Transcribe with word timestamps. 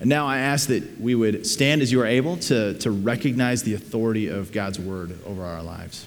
And 0.00 0.08
now 0.08 0.26
I 0.26 0.38
ask 0.38 0.68
that 0.68 1.00
we 1.00 1.14
would 1.14 1.46
stand 1.46 1.82
as 1.82 1.90
you 1.90 2.00
are 2.00 2.06
able 2.06 2.36
to, 2.36 2.74
to 2.78 2.90
recognize 2.90 3.64
the 3.64 3.74
authority 3.74 4.28
of 4.28 4.52
God's 4.52 4.78
word 4.78 5.18
over 5.26 5.44
our 5.44 5.62
lives. 5.62 6.06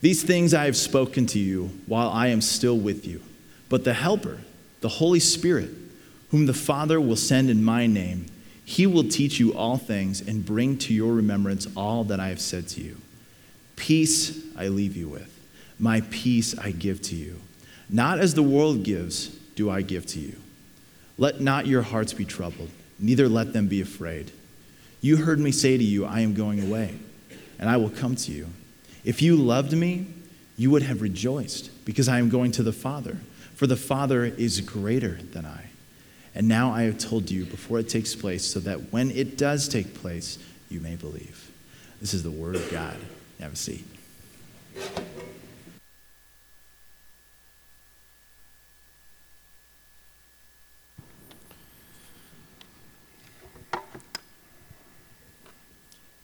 These 0.00 0.22
things 0.22 0.54
I 0.54 0.66
have 0.66 0.76
spoken 0.76 1.26
to 1.26 1.38
you 1.38 1.70
while 1.86 2.08
I 2.10 2.28
am 2.28 2.40
still 2.40 2.76
with 2.76 3.06
you. 3.06 3.22
But 3.68 3.84
the 3.84 3.94
Helper, 3.94 4.38
the 4.80 4.88
Holy 4.88 5.18
Spirit, 5.18 5.70
whom 6.30 6.46
the 6.46 6.54
Father 6.54 7.00
will 7.00 7.16
send 7.16 7.50
in 7.50 7.64
my 7.64 7.86
name, 7.86 8.26
he 8.64 8.86
will 8.86 9.08
teach 9.08 9.40
you 9.40 9.54
all 9.54 9.78
things 9.78 10.20
and 10.20 10.44
bring 10.44 10.76
to 10.78 10.94
your 10.94 11.14
remembrance 11.14 11.66
all 11.74 12.04
that 12.04 12.20
I 12.20 12.28
have 12.28 12.40
said 12.40 12.68
to 12.68 12.82
you. 12.82 12.98
Peace 13.76 14.38
I 14.56 14.68
leave 14.68 14.94
you 14.94 15.08
with, 15.08 15.40
my 15.78 16.02
peace 16.10 16.56
I 16.58 16.70
give 16.70 17.00
to 17.02 17.16
you. 17.16 17.40
Not 17.90 18.18
as 18.18 18.34
the 18.34 18.42
world 18.42 18.82
gives, 18.82 19.28
do 19.54 19.70
I 19.70 19.82
give 19.82 20.06
to 20.06 20.20
you. 20.20 20.36
Let 21.16 21.40
not 21.40 21.66
your 21.66 21.82
hearts 21.82 22.12
be 22.12 22.24
troubled, 22.24 22.70
neither 22.98 23.28
let 23.28 23.52
them 23.52 23.66
be 23.66 23.80
afraid. 23.80 24.30
You 25.00 25.16
heard 25.16 25.38
me 25.38 25.52
say 25.52 25.78
to 25.78 25.84
you, 25.84 26.04
I 26.04 26.20
am 26.20 26.34
going 26.34 26.60
away, 26.60 26.94
and 27.58 27.68
I 27.68 27.76
will 27.76 27.90
come 27.90 28.14
to 28.16 28.32
you. 28.32 28.48
If 29.04 29.22
you 29.22 29.36
loved 29.36 29.72
me, 29.72 30.06
you 30.56 30.70
would 30.70 30.82
have 30.82 31.02
rejoiced, 31.02 31.70
because 31.84 32.08
I 32.08 32.18
am 32.18 32.28
going 32.28 32.52
to 32.52 32.62
the 32.62 32.72
Father, 32.72 33.16
for 33.54 33.66
the 33.66 33.76
Father 33.76 34.24
is 34.24 34.60
greater 34.60 35.18
than 35.32 35.46
I. 35.46 35.66
And 36.34 36.46
now 36.46 36.72
I 36.72 36.82
have 36.82 36.98
told 36.98 37.30
you 37.30 37.44
before 37.44 37.78
it 37.78 37.88
takes 37.88 38.14
place, 38.14 38.44
so 38.44 38.60
that 38.60 38.92
when 38.92 39.10
it 39.12 39.38
does 39.38 39.68
take 39.68 39.94
place, 39.94 40.38
you 40.68 40.80
may 40.80 40.96
believe. 40.96 41.50
This 42.00 42.12
is 42.14 42.22
the 42.22 42.30
Word 42.30 42.54
of 42.54 42.70
God. 42.70 42.96
Have 43.40 43.54
a 43.54 43.56
seat. 43.56 43.84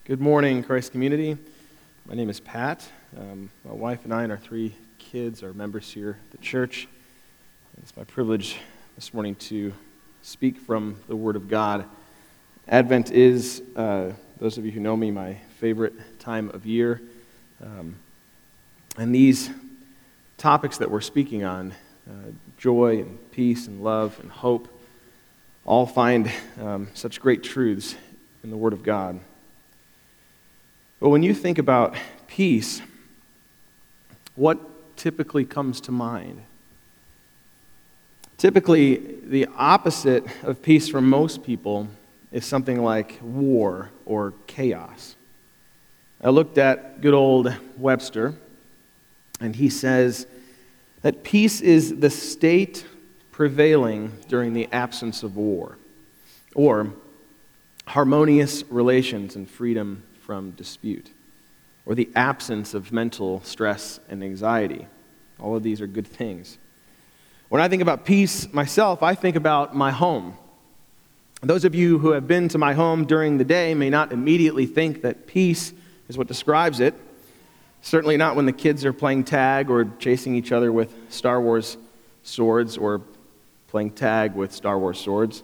Good 0.05 0.21
morning, 0.21 0.61
Christ 0.61 0.91
community. 0.91 1.35
My 2.07 2.13
name 2.13 2.29
is 2.29 2.39
Pat. 2.39 2.87
Um, 3.17 3.49
my 3.63 3.73
wife 3.73 4.03
and 4.03 4.13
I 4.13 4.21
and 4.21 4.31
our 4.31 4.37
three 4.37 4.75
kids 4.99 5.41
are 5.41 5.51
members 5.51 5.91
here 5.91 6.19
at 6.23 6.31
the 6.31 6.37
church. 6.45 6.87
It's 7.81 7.97
my 7.97 8.03
privilege 8.03 8.57
this 8.93 9.15
morning 9.15 9.33
to 9.33 9.73
speak 10.21 10.59
from 10.59 10.97
the 11.07 11.15
Word 11.15 11.35
of 11.35 11.47
God. 11.47 11.85
Advent 12.67 13.09
is, 13.09 13.63
uh, 13.75 14.11
those 14.37 14.59
of 14.59 14.65
you 14.67 14.71
who 14.71 14.79
know 14.79 14.95
me, 14.95 15.09
my 15.09 15.37
favorite 15.59 15.95
time 16.19 16.51
of 16.51 16.67
year. 16.67 17.01
Um, 17.59 17.95
and 18.99 19.13
these 19.13 19.49
topics 20.37 20.77
that 20.77 20.91
we're 20.91 21.01
speaking 21.01 21.43
on 21.43 21.73
uh, 22.07 22.29
joy 22.59 22.99
and 22.99 23.31
peace 23.31 23.65
and 23.65 23.83
love 23.83 24.19
and 24.19 24.31
hope 24.31 24.67
all 25.65 25.87
find 25.87 26.31
um, 26.61 26.89
such 26.93 27.19
great 27.19 27.41
truths 27.41 27.95
in 28.43 28.51
the 28.51 28.57
Word 28.57 28.73
of 28.73 28.83
God. 28.83 29.19
But 31.05 31.11
when 31.11 31.21
you 31.21 31.35
think 31.35 31.59
about 31.59 31.93
peace, 32.25 32.81
what 34.33 34.57
typically 34.97 35.45
comes 35.45 35.79
to 35.81 35.91
mind? 35.91 36.41
Typically, 38.39 38.95
the 39.23 39.45
opposite 39.55 40.25
of 40.41 40.63
peace 40.63 40.89
for 40.89 41.01
most 41.01 41.43
people 41.43 41.89
is 42.31 42.43
something 42.43 42.81
like 42.81 43.19
war 43.21 43.91
or 44.07 44.33
chaos. 44.47 45.15
I 46.23 46.31
looked 46.31 46.57
at 46.57 47.01
good 47.01 47.13
old 47.13 47.55
Webster, 47.77 48.33
and 49.39 49.55
he 49.55 49.69
says 49.69 50.25
that 51.03 51.23
peace 51.23 51.61
is 51.61 51.99
the 51.99 52.09
state 52.09 52.83
prevailing 53.31 54.11
during 54.27 54.53
the 54.53 54.67
absence 54.71 55.21
of 55.21 55.37
war, 55.37 55.77
or 56.55 56.91
harmonious 57.85 58.63
relations 58.71 59.35
and 59.35 59.47
freedom 59.47 60.01
from 60.25 60.49
dispute, 60.51 61.11
or 61.85 61.93
the 61.93 62.09
absence 62.15 62.73
of 62.73 62.91
mental 62.91 63.43
stress 63.43 63.99
and 64.09 64.23
anxiety. 64.23 64.87
All 65.39 65.55
of 65.55 65.61
these 65.61 65.81
are 65.81 65.87
good 65.87 66.07
things. 66.07 66.57
When 67.49 67.61
I 67.61 67.67
think 67.67 67.83
about 67.83 68.05
peace 68.05 68.51
myself, 68.51 69.03
I 69.03 69.13
think 69.13 69.35
about 69.35 69.75
my 69.75 69.91
home. 69.91 70.35
Those 71.43 71.63
of 71.63 71.75
you 71.75 71.99
who 71.99 72.11
have 72.11 72.27
been 72.27 72.47
to 72.49 72.57
my 72.57 72.73
home 72.73 73.05
during 73.05 73.37
the 73.37 73.43
day 73.43 73.75
may 73.75 73.91
not 73.91 74.11
immediately 74.11 74.65
think 74.65 75.03
that 75.03 75.27
peace 75.27 75.73
is 76.09 76.17
what 76.17 76.27
describes 76.27 76.79
it. 76.79 76.95
Certainly 77.83 78.17
not 78.17 78.35
when 78.35 78.47
the 78.47 78.53
kids 78.53 78.83
are 78.83 78.93
playing 78.93 79.25
tag 79.25 79.69
or 79.69 79.85
chasing 79.99 80.33
each 80.33 80.51
other 80.51 80.71
with 80.71 80.91
Star 81.09 81.39
Wars 81.39 81.77
swords 82.23 82.77
or 82.77 83.01
playing 83.67 83.91
tag 83.91 84.33
with 84.33 84.51
Star 84.51 84.79
Wars 84.79 84.99
swords. 84.99 85.43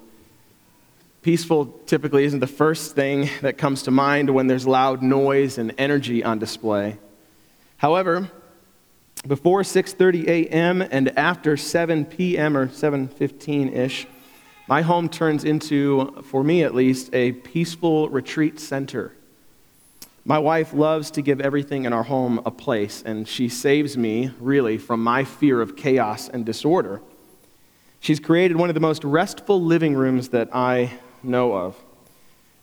Peaceful 1.21 1.67
typically 1.85 2.23
isn't 2.23 2.39
the 2.39 2.47
first 2.47 2.95
thing 2.95 3.29
that 3.41 3.55
comes 3.55 3.83
to 3.83 3.91
mind 3.91 4.33
when 4.33 4.47
there's 4.47 4.65
loud 4.65 5.03
noise 5.03 5.59
and 5.59 5.71
energy 5.77 6.23
on 6.23 6.39
display. 6.39 6.97
However, 7.77 8.31
before 9.27 9.61
6:30 9.61 10.27
a.m. 10.27 10.81
and 10.81 11.15
after 11.15 11.55
7 11.55 12.05
p.m. 12.05 12.57
or 12.57 12.67
7:15ish, 12.67 14.07
my 14.67 14.81
home 14.81 15.07
turns 15.09 15.43
into 15.43 16.23
for 16.23 16.43
me 16.43 16.63
at 16.63 16.73
least 16.73 17.13
a 17.13 17.33
peaceful 17.33 18.09
retreat 18.09 18.59
center. 18.59 19.13
My 20.25 20.39
wife 20.39 20.73
loves 20.73 21.11
to 21.11 21.21
give 21.21 21.39
everything 21.39 21.85
in 21.85 21.93
our 21.93 22.03
home 22.03 22.41
a 22.47 22.51
place 22.51 23.03
and 23.05 23.27
she 23.27 23.47
saves 23.47 23.95
me 23.95 24.31
really 24.39 24.79
from 24.79 25.03
my 25.03 25.23
fear 25.23 25.61
of 25.61 25.75
chaos 25.75 26.29
and 26.29 26.43
disorder. 26.43 26.99
She's 27.99 28.19
created 28.19 28.57
one 28.57 28.69
of 28.69 28.73
the 28.73 28.81
most 28.81 29.03
restful 29.03 29.61
living 29.61 29.93
rooms 29.93 30.29
that 30.29 30.49
I 30.51 30.99
know 31.23 31.53
of. 31.53 31.75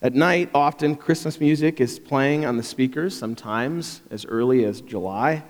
At 0.01 0.15
night, 0.15 0.51
often 0.55 0.95
Christmas 0.95 1.41
music 1.41 1.81
is 1.81 1.99
playing 1.99 2.45
on 2.47 2.57
the 2.57 2.63
speakers, 2.63 3.19
sometimes 3.19 4.01
as 4.11 4.25
early 4.25 4.65
as 4.65 4.81
July. 4.81 5.43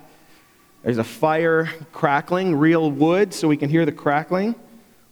There's 0.83 0.99
a 0.99 1.05
fire 1.05 1.69
crackling, 1.93 2.57
real 2.57 2.91
wood, 2.91 3.35
so 3.35 3.47
we 3.47 3.57
can 3.57 3.69
hear 3.69 3.85
the 3.85 3.93
crackling. 3.93 4.55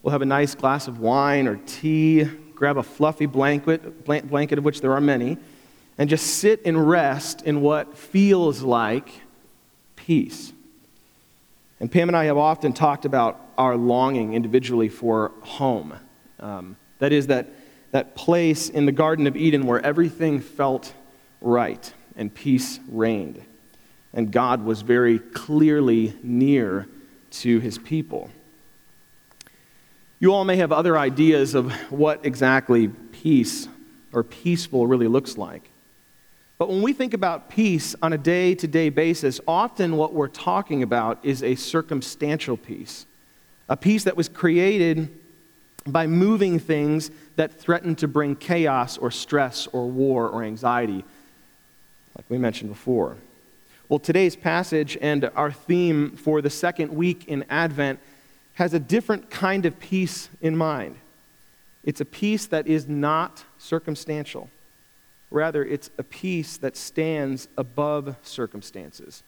We'll 0.03 0.13
have 0.13 0.23
a 0.23 0.27
nice 0.27 0.55
glass 0.55 0.89
of 0.89 1.01
wine 1.01 1.49
or 1.49 1.57
tea, 1.67 2.25
grab 2.55 2.79
a 2.79 2.83
fluffy 2.83 3.27
blanket, 3.27 4.05
blanket 4.05 4.59
of 4.59 4.65
which 4.65 4.81
there 4.81 4.93
are 4.93 5.01
many, 5.01 5.37
and 5.99 6.09
just 6.09 6.39
sit 6.39 6.63
and 6.65 6.89
rest 6.89 7.43
in 7.43 7.61
what 7.61 7.99
feels 7.99 8.63
like 8.63 9.11
peace. 9.97 10.53
And 11.79 11.93
Pam 11.93 12.09
and 12.09 12.17
I 12.17 12.25
have 12.25 12.39
often 12.39 12.73
talked 12.73 13.05
about 13.05 13.39
our 13.59 13.77
longing 13.77 14.33
individually 14.33 14.89
for 14.89 15.33
home. 15.43 15.95
Um, 16.41 16.77
that 17.01 17.13
is, 17.13 17.27
that 17.27 17.49
that 17.91 18.15
place 18.15 18.69
in 18.69 18.87
the 18.87 18.93
Garden 18.93 19.27
of 19.27 19.37
Eden 19.37 19.67
where 19.67 19.85
everything 19.85 20.41
felt 20.41 20.93
right 21.41 21.93
and 22.17 22.35
peace 22.35 22.81
reigned. 22.89 23.43
And 24.13 24.33
God 24.33 24.65
was 24.65 24.83
very 24.83 25.19
clearly 25.19 26.15
near 26.23 26.89
to 27.31 27.59
his 27.61 27.79
people. 27.79 28.31
You 30.19 30.33
all 30.33 30.45
may 30.45 30.57
have 30.57 30.73
other 30.73 30.97
ideas 30.97 31.55
of 31.55 31.73
what 31.91 32.25
exactly 32.25 32.89
peace 32.89 33.69
or 34.13 34.23
peaceful 34.25 34.87
really 34.87 35.09
looks 35.09 35.37
like. 35.37 35.71
But 36.59 36.71
when 36.71 36.81
we 36.81 36.95
think 36.95 37.13
about 37.13 37.51
peace 37.51 37.95
on 38.01 38.15
a 38.15 38.19
day 38.19 38.55
to 38.55 38.67
day 38.67 38.89
basis, 38.89 39.41
often 39.47 39.97
what 39.97 40.15
we're 40.15 40.29
talking 40.29 40.83
about 40.83 41.23
is 41.23 41.43
a 41.43 41.55
circumstantial 41.55 42.57
peace, 42.57 43.05
a 43.69 43.77
peace 43.77 44.05
that 44.05 44.17
was 44.17 44.31
created 44.31 45.11
by 45.87 46.07
moving 46.07 46.59
things 46.59 47.11
that 47.37 47.61
threaten 47.61 47.95
to 47.97 48.09
bring 48.09 48.37
chaos 48.37 48.99
or 48.99 49.11
stress 49.11 49.67
or 49.73 49.87
war 49.87 50.29
or 50.29 50.43
anxiety, 50.43 51.05
like 52.17 52.25
we 52.29 52.39
mentioned 52.39 52.71
before. 52.71 53.17
Well, 53.89 53.99
today's 53.99 54.35
passage 54.35 54.99
and 55.01 55.31
our 55.37 55.53
theme 55.53 56.17
for 56.17 56.43
the 56.43 56.51
second 56.51 56.93
week 56.93 57.27
in 57.29 57.45
Advent 57.49 58.01
has 58.55 58.75
a 58.75 58.81
different 58.81 59.31
kind 59.31 59.65
of 59.67 59.79
peace 59.79 60.29
in 60.41 60.57
mind. 60.57 60.97
It's 61.85 62.01
a 62.01 62.05
peace 62.05 62.47
that 62.47 62.67
is 62.67 62.89
not 62.89 63.45
circumstantial. 63.59 64.51
Rather, 65.31 65.65
it's 65.65 65.91
a 65.99 66.03
peace 66.03 66.57
that 66.57 66.77
stands 66.77 67.49
above 67.57 68.17
circumstances, 68.23 69.23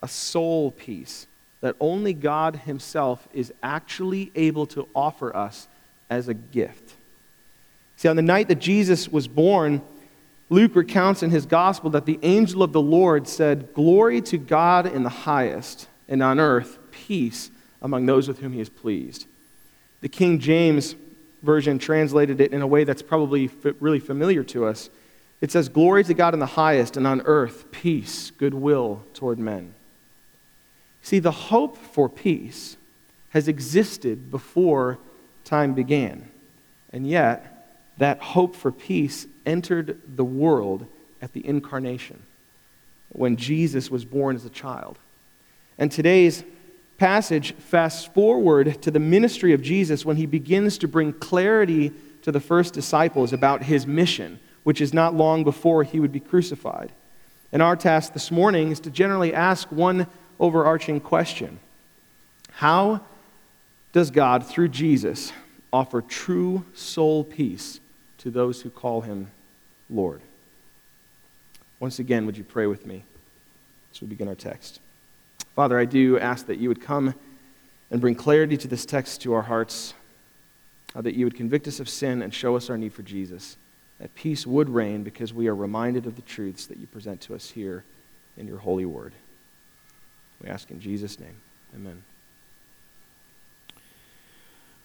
a 0.00 0.08
soul 0.08 0.72
peace 0.72 1.26
that 1.60 1.76
only 1.78 2.14
God 2.14 2.56
Himself 2.56 3.28
is 3.32 3.52
actually 3.62 4.32
able 4.34 4.66
to 4.66 4.88
offer 4.94 5.34
us 5.36 5.68
as 6.10 6.28
a 6.28 6.34
gift. 6.34 6.94
See, 7.96 8.08
on 8.08 8.16
the 8.16 8.22
night 8.22 8.48
that 8.48 8.58
Jesus 8.58 9.08
was 9.08 9.28
born, 9.28 9.80
Luke 10.48 10.74
recounts 10.74 11.22
in 11.22 11.30
his 11.30 11.46
gospel 11.46 11.90
that 11.90 12.06
the 12.06 12.18
angel 12.22 12.62
of 12.62 12.72
the 12.72 12.80
Lord 12.80 13.28
said, 13.28 13.72
Glory 13.72 14.20
to 14.22 14.36
God 14.36 14.86
in 14.86 15.04
the 15.04 15.08
highest, 15.08 15.86
and 16.08 16.22
on 16.22 16.40
earth 16.40 16.78
peace 16.90 17.50
among 17.80 18.06
those 18.06 18.26
with 18.26 18.40
whom 18.40 18.52
he 18.52 18.60
is 18.60 18.68
pleased. 18.68 19.26
The 20.00 20.08
King 20.08 20.38
James 20.38 20.96
Version 21.42 21.78
translated 21.78 22.40
it 22.40 22.52
in 22.52 22.60
a 22.60 22.66
way 22.66 22.84
that's 22.84 23.00
probably 23.00 23.48
really 23.78 24.00
familiar 24.00 24.42
to 24.44 24.66
us. 24.66 24.90
It 25.40 25.50
says, 25.50 25.70
Glory 25.70 26.04
to 26.04 26.12
God 26.12 26.34
in 26.34 26.40
the 26.40 26.46
highest, 26.46 26.96
and 26.96 27.06
on 27.06 27.22
earth 27.22 27.70
peace, 27.70 28.30
goodwill 28.30 29.04
toward 29.14 29.38
men. 29.38 29.74
See, 31.00 31.18
the 31.18 31.30
hope 31.30 31.78
for 31.78 32.08
peace 32.08 32.76
has 33.30 33.48
existed 33.48 34.30
before 34.30 34.98
time 35.44 35.74
began. 35.74 36.28
And 36.92 37.06
yet, 37.06 37.60
that 37.98 38.20
hope 38.20 38.56
for 38.56 38.72
peace 38.72 39.26
entered 39.44 40.00
the 40.16 40.24
world 40.24 40.86
at 41.22 41.32
the 41.32 41.46
incarnation, 41.46 42.22
when 43.10 43.36
Jesus 43.36 43.90
was 43.90 44.04
born 44.04 44.36
as 44.36 44.44
a 44.44 44.50
child. 44.50 44.98
And 45.78 45.92
today's 45.92 46.42
passage 46.98 47.52
fast 47.52 48.12
forward 48.12 48.82
to 48.82 48.90
the 48.90 49.00
ministry 49.00 49.52
of 49.52 49.62
Jesus 49.62 50.04
when 50.04 50.16
he 50.16 50.26
begins 50.26 50.78
to 50.78 50.88
bring 50.88 51.12
clarity 51.12 51.92
to 52.22 52.32
the 52.32 52.40
first 52.40 52.74
disciples 52.74 53.32
about 53.32 53.62
his 53.62 53.86
mission, 53.86 54.38
which 54.62 54.80
is 54.80 54.92
not 54.92 55.14
long 55.14 55.44
before 55.44 55.82
he 55.82 56.00
would 56.00 56.12
be 56.12 56.20
crucified. 56.20 56.92
And 57.52 57.62
our 57.62 57.76
task 57.76 58.12
this 58.12 58.30
morning 58.30 58.70
is 58.70 58.80
to 58.80 58.90
generally 58.90 59.34
ask 59.34 59.70
one 59.72 60.06
overarching 60.38 61.00
question 61.00 61.58
How 62.52 63.00
does 63.92 64.10
God, 64.10 64.46
through 64.46 64.68
Jesus, 64.68 65.32
offer 65.72 66.00
true 66.00 66.64
soul 66.74 67.24
peace 67.24 67.80
to 68.18 68.30
those 68.30 68.62
who 68.62 68.70
call 68.70 69.00
him 69.00 69.30
Lord? 69.88 70.20
Once 71.80 71.98
again, 71.98 72.26
would 72.26 72.36
you 72.36 72.44
pray 72.44 72.66
with 72.66 72.86
me 72.86 73.04
as 73.92 74.00
we 74.00 74.06
begin 74.06 74.28
our 74.28 74.34
text? 74.34 74.80
Father, 75.56 75.78
I 75.78 75.84
do 75.84 76.18
ask 76.18 76.46
that 76.46 76.58
you 76.58 76.68
would 76.68 76.80
come 76.80 77.14
and 77.90 78.00
bring 78.00 78.14
clarity 78.14 78.56
to 78.58 78.68
this 78.68 78.86
text 78.86 79.22
to 79.22 79.32
our 79.32 79.42
hearts, 79.42 79.94
uh, 80.94 81.00
that 81.00 81.14
you 81.14 81.24
would 81.24 81.34
convict 81.34 81.66
us 81.66 81.80
of 81.80 81.88
sin 81.88 82.22
and 82.22 82.32
show 82.32 82.54
us 82.56 82.70
our 82.70 82.78
need 82.78 82.92
for 82.92 83.02
Jesus, 83.02 83.56
that 83.98 84.14
peace 84.14 84.46
would 84.46 84.68
reign 84.68 85.02
because 85.02 85.34
we 85.34 85.48
are 85.48 85.54
reminded 85.54 86.06
of 86.06 86.16
the 86.16 86.22
truths 86.22 86.66
that 86.66 86.78
you 86.78 86.86
present 86.86 87.20
to 87.22 87.34
us 87.34 87.50
here 87.50 87.84
in 88.36 88.46
your 88.46 88.58
holy 88.58 88.86
word. 88.86 89.12
We 90.42 90.48
ask 90.48 90.70
in 90.70 90.80
Jesus' 90.80 91.18
name. 91.18 91.36
Amen. 91.74 92.02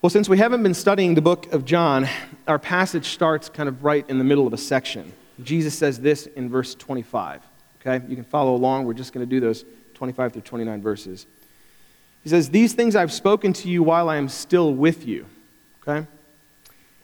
Well, 0.05 0.11
since 0.11 0.29
we 0.29 0.37
haven't 0.37 0.61
been 0.61 0.75
studying 0.75 1.15
the 1.15 1.21
book 1.23 1.51
of 1.51 1.65
John, 1.65 2.07
our 2.47 2.59
passage 2.59 3.07
starts 3.07 3.49
kind 3.49 3.67
of 3.67 3.83
right 3.83 4.07
in 4.07 4.19
the 4.19 4.23
middle 4.23 4.45
of 4.45 4.53
a 4.53 4.57
section. 4.57 5.11
Jesus 5.43 5.75
says 5.75 5.99
this 5.99 6.27
in 6.27 6.47
verse 6.47 6.75
25. 6.75 7.41
Okay? 7.81 8.05
You 8.07 8.13
can 8.13 8.23
follow 8.23 8.53
along. 8.53 8.85
We're 8.85 8.93
just 8.93 9.13
going 9.13 9.25
to 9.27 9.29
do 9.29 9.39
those 9.39 9.65
25 9.95 10.33
through 10.33 10.43
29 10.43 10.79
verses. 10.79 11.25
He 12.21 12.29
says, 12.29 12.51
These 12.51 12.73
things 12.73 12.95
I've 12.95 13.11
spoken 13.11 13.51
to 13.53 13.67
you 13.67 13.81
while 13.81 14.07
I 14.07 14.17
am 14.17 14.29
still 14.29 14.75
with 14.75 15.07
you. 15.07 15.25
Okay? 15.81 16.05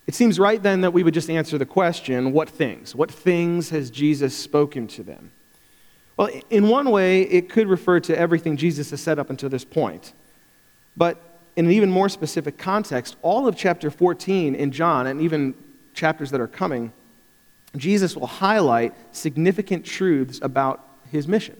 It 0.06 0.14
seems 0.14 0.38
right 0.38 0.62
then 0.62 0.82
that 0.82 0.92
we 0.92 1.02
would 1.02 1.16
just 1.16 1.32
answer 1.32 1.58
the 1.58 1.66
question 1.66 2.34
what 2.34 2.50
things? 2.50 2.94
What 2.94 3.10
things 3.10 3.72
has 3.72 3.90
Jesus 3.90 4.38
spoken 4.38 4.86
to 4.90 5.02
them? 5.02 5.32
Well, 6.18 6.30
in 6.52 6.68
one 6.68 6.92
way, 6.92 7.24
it 7.24 7.50
could 7.50 7.68
refer 7.68 8.00
to 8.02 8.16
everything 8.16 8.58
Jesus 8.58 8.92
has 8.92 9.02
said 9.02 9.18
up 9.18 9.32
until 9.32 9.50
this 9.50 9.66
point. 9.66 10.14
But 10.96 11.31
in 11.56 11.66
an 11.66 11.72
even 11.72 11.90
more 11.90 12.10
specific 12.10 12.58
context, 12.58 13.16
all 13.22 13.48
of 13.48 13.56
chapter 13.56 13.92
14 13.92 14.56
in 14.56 14.72
John, 14.72 15.08
and 15.08 15.22
even 15.22 15.54
chapters 15.94 16.32
that 16.32 16.42
are 16.42 16.48
coming, 16.48 16.92
Jesus 17.76 18.16
will 18.16 18.28
highlight 18.28 18.94
significant 19.12 19.86
truths 19.86 20.40
about 20.42 20.86
his 21.12 21.28
mission. 21.28 21.60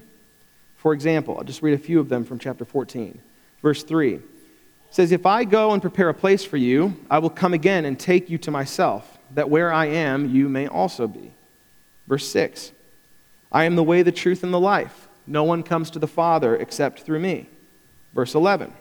For 0.78 0.94
example, 0.94 1.38
I'll 1.38 1.44
just 1.44 1.62
read 1.62 1.74
a 1.74 1.78
few 1.78 2.00
of 2.00 2.10
them 2.10 2.24
from 2.24 2.40
chapter 2.40 2.66
14. 2.66 3.22
Verse 3.62 3.84
3 3.84 4.20
says, 4.90 5.12
If 5.12 5.26
I 5.26 5.44
go 5.44 5.72
and 5.72 5.82
prepare 5.82 6.10
a 6.10 6.14
place 6.14 6.44
for 6.44 6.58
you, 6.58 6.96
I 7.10 7.20
will 7.20 7.30
come 7.30 7.54
again 7.54 7.86
and 7.86 8.00
take 8.00 8.30
you 8.30 8.38
to 8.40 8.52
myself, 8.52 9.20
that 9.36 9.50
where 9.50 9.72
I 9.72 9.86
am, 9.86 10.34
you 10.34 10.50
may 10.50 10.68
also 10.68 11.08
be. 11.08 11.32
Verse 12.08 12.28
6 12.30 12.72
I 13.52 13.66
am 13.66 13.76
the 13.76 13.84
way, 13.84 14.02
the 14.02 14.12
truth, 14.12 14.44
and 14.44 14.54
the 14.54 14.60
life. 14.60 15.08
No 15.28 15.44
one 15.44 15.64
comes 15.64 15.92
to 15.92 16.00
the 16.00 16.08
Father 16.08 16.56
except 16.56 17.02
through 17.02 17.20
me. 17.20 17.48
Verse 18.14 18.34
11 18.36 18.74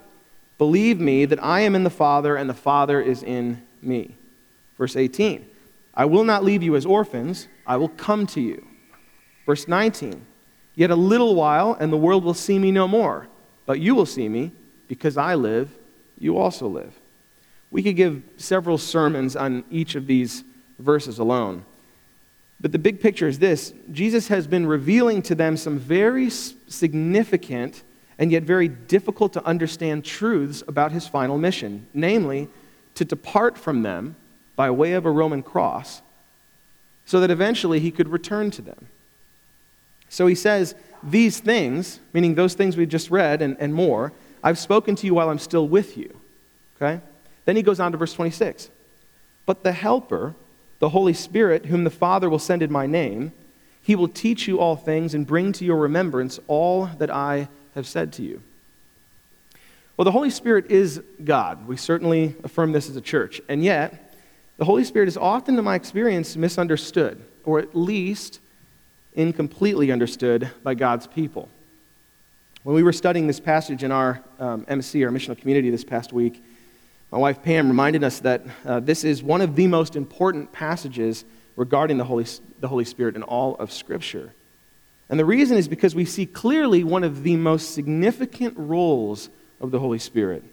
Believe 0.61 1.01
me 1.01 1.25
that 1.25 1.43
I 1.43 1.61
am 1.61 1.75
in 1.75 1.85
the 1.85 1.89
Father, 1.89 2.37
and 2.37 2.47
the 2.47 2.53
Father 2.53 3.01
is 3.01 3.23
in 3.23 3.63
me. 3.81 4.15
Verse 4.77 4.95
18 4.95 5.47
I 5.95 6.05
will 6.05 6.23
not 6.23 6.45
leave 6.45 6.63
you 6.63 6.77
as 6.77 6.85
orphans, 6.85 7.49
I 7.67 7.79
will 7.79 7.89
come 7.89 8.27
to 8.27 8.43
you. 8.43 8.67
Verse 9.47 9.67
19 9.67 10.27
Yet 10.75 10.91
a 10.91 10.95
little 10.95 11.35
while, 11.35 11.79
and 11.81 11.91
the 11.91 11.97
world 11.97 12.25
will 12.25 12.35
see 12.35 12.59
me 12.59 12.71
no 12.73 12.87
more. 12.87 13.27
But 13.65 13.81
you 13.81 13.95
will 13.95 14.05
see 14.05 14.29
me, 14.29 14.53
because 14.87 15.17
I 15.17 15.35
live, 15.35 15.71
you 16.19 16.37
also 16.37 16.69
live. 16.69 16.93
We 17.71 17.83
could 17.83 17.97
give 17.97 18.23
several 18.37 18.77
sermons 18.77 19.37
on 19.37 19.65
each 19.71 19.95
of 19.95 20.07
these 20.07 20.45
verses 20.79 21.19
alone. 21.19 21.65
But 22.61 22.73
the 22.73 22.79
big 22.79 23.01
picture 23.01 23.29
is 23.29 23.39
this 23.39 23.73
Jesus 23.93 24.29
has 24.29 24.47
been 24.47 24.67
revealing 24.67 25.23
to 25.23 25.35
them 25.35 25.57
some 25.57 25.79
very 25.79 26.29
significant 26.29 27.83
and 28.21 28.31
yet 28.31 28.43
very 28.43 28.69
difficult 28.69 29.33
to 29.33 29.45
understand 29.47 30.05
truths 30.05 30.63
about 30.69 30.93
his 30.93 31.09
final 31.09 31.39
mission, 31.39 31.87
namely, 31.95 32.49
to 32.95 33.05
depart 33.05 33.57
from 33.57 33.83
them 33.83 34.15
by 34.57 34.71
way 34.71 34.93
of 34.93 35.07
a 35.07 35.11
Roman 35.11 35.43
cross, 35.43 36.03
so 37.07 37.19
that 37.19 37.31
eventually 37.31 37.81
he 37.81 37.91
could 37.91 38.11
return 38.11 38.51
to 38.51 38.63
them. 38.63 38.89
So 40.11 40.27
he 40.27 40.35
says, 40.35 40.75
These 41.03 41.41
things, 41.41 41.99
meaning 42.13 42.35
those 42.35 42.53
things 42.53 42.77
we 42.77 42.85
just 42.85 43.11
read 43.11 43.41
and, 43.41 43.57
and 43.59 43.73
more, 43.73 44.13
I've 44.45 44.59
spoken 44.59 44.97
to 44.97 45.07
you 45.07 45.15
while 45.15 45.31
I'm 45.31 45.39
still 45.39 45.67
with 45.67 45.97
you. 45.97 46.15
Okay? 46.77 47.01
Then 47.47 47.57
he 47.57 47.63
goes 47.63 47.81
on 47.81 47.91
to 47.93 47.99
verse 47.99 48.13
26. 48.13 48.69
But 49.47 49.65
the 49.65 49.73
Helper, 49.73 50.35
the 50.79 50.91
Holy 50.91 51.15
Spirit, 51.15 51.67
whom 51.67 51.85
the 51.85 51.91
Father 51.91 52.29
will 52.29 52.39
send 52.39 52.63
in 52.63 52.71
my 52.71 52.87
name, 52.87 53.33
he 53.81 53.97
will 53.97 54.09
teach 54.09 54.47
you 54.47 54.61
all 54.61 54.77
things 54.77 55.15
and 55.15 55.27
bring 55.27 55.53
to 55.53 55.65
your 55.65 55.79
remembrance 55.79 56.39
all 56.49 56.87
that 56.99 57.11
I 57.11 57.49
have 57.75 57.87
said 57.87 58.13
to 58.15 58.23
you. 58.23 58.43
Well, 59.97 60.05
the 60.05 60.13
Holy 60.13 60.31
Spirit 60.31 60.71
is 60.71 61.03
God. 61.23 61.67
We 61.67 61.77
certainly 61.77 62.35
affirm 62.43 62.73
this 62.73 62.89
as 62.89 62.97
a 62.97 63.03
church. 63.03 63.41
And 63.49 63.63
yet, 63.63 64.15
the 64.57 64.65
Holy 64.65 64.85
Spirit 64.85 65.09
is 65.09 65.17
often, 65.17 65.59
in 65.59 65.65
my 65.65 65.75
experience, 65.75 66.37
misunderstood, 66.37 67.23
or 67.45 67.59
at 67.59 67.75
least 67.77 68.41
incompletely 69.15 69.93
understood 69.93 70.51
by 70.63 70.75
God's 70.75 71.07
people. 71.07 71.49
When 72.63 72.77
we 72.77 72.83
were 72.83 72.93
studying 72.93 73.27
this 73.27 73.41
passage 73.41 73.83
in 73.83 73.93
our 73.93 74.23
um, 74.39 74.65
MSC, 74.67 75.05
our 75.05 75.11
missional 75.11 75.39
community, 75.39 75.71
this 75.71 75.85
past 75.85 76.13
week, 76.13 76.43
my 77.11 77.19
wife 77.19 77.43
Pam 77.43 77.69
reminded 77.69 78.05
us 78.05 78.21
that 78.21 78.45
uh, 78.65 78.81
this 78.81 79.03
is 79.03 79.23
one 79.23 79.41
of 79.41 79.57
the 79.57 79.67
most 79.67 79.97
important 79.97 80.53
passages 80.53 81.25
regarding 81.57 81.99
the 81.99 82.05
Holy, 82.05 82.27
the 82.61 82.69
Holy 82.69 82.85
Spirit 82.85 83.17
in 83.17 83.23
all 83.23 83.57
of 83.57 83.73
Scripture. 83.73 84.33
And 85.11 85.19
the 85.19 85.25
reason 85.25 85.59
is 85.59 85.69
because 85.69 85.95
we 85.95 86.05
see 86.05 86.25
clearly 86.25 86.85
one 86.85 87.05
of 87.05 87.25
the 87.25 87.37
most 87.37 87.75
significant 87.75 88.55
roles 88.57 89.29
of 89.61 89.73
the 89.73 89.81
Holy 89.81 89.99
Spirit, 89.99 90.45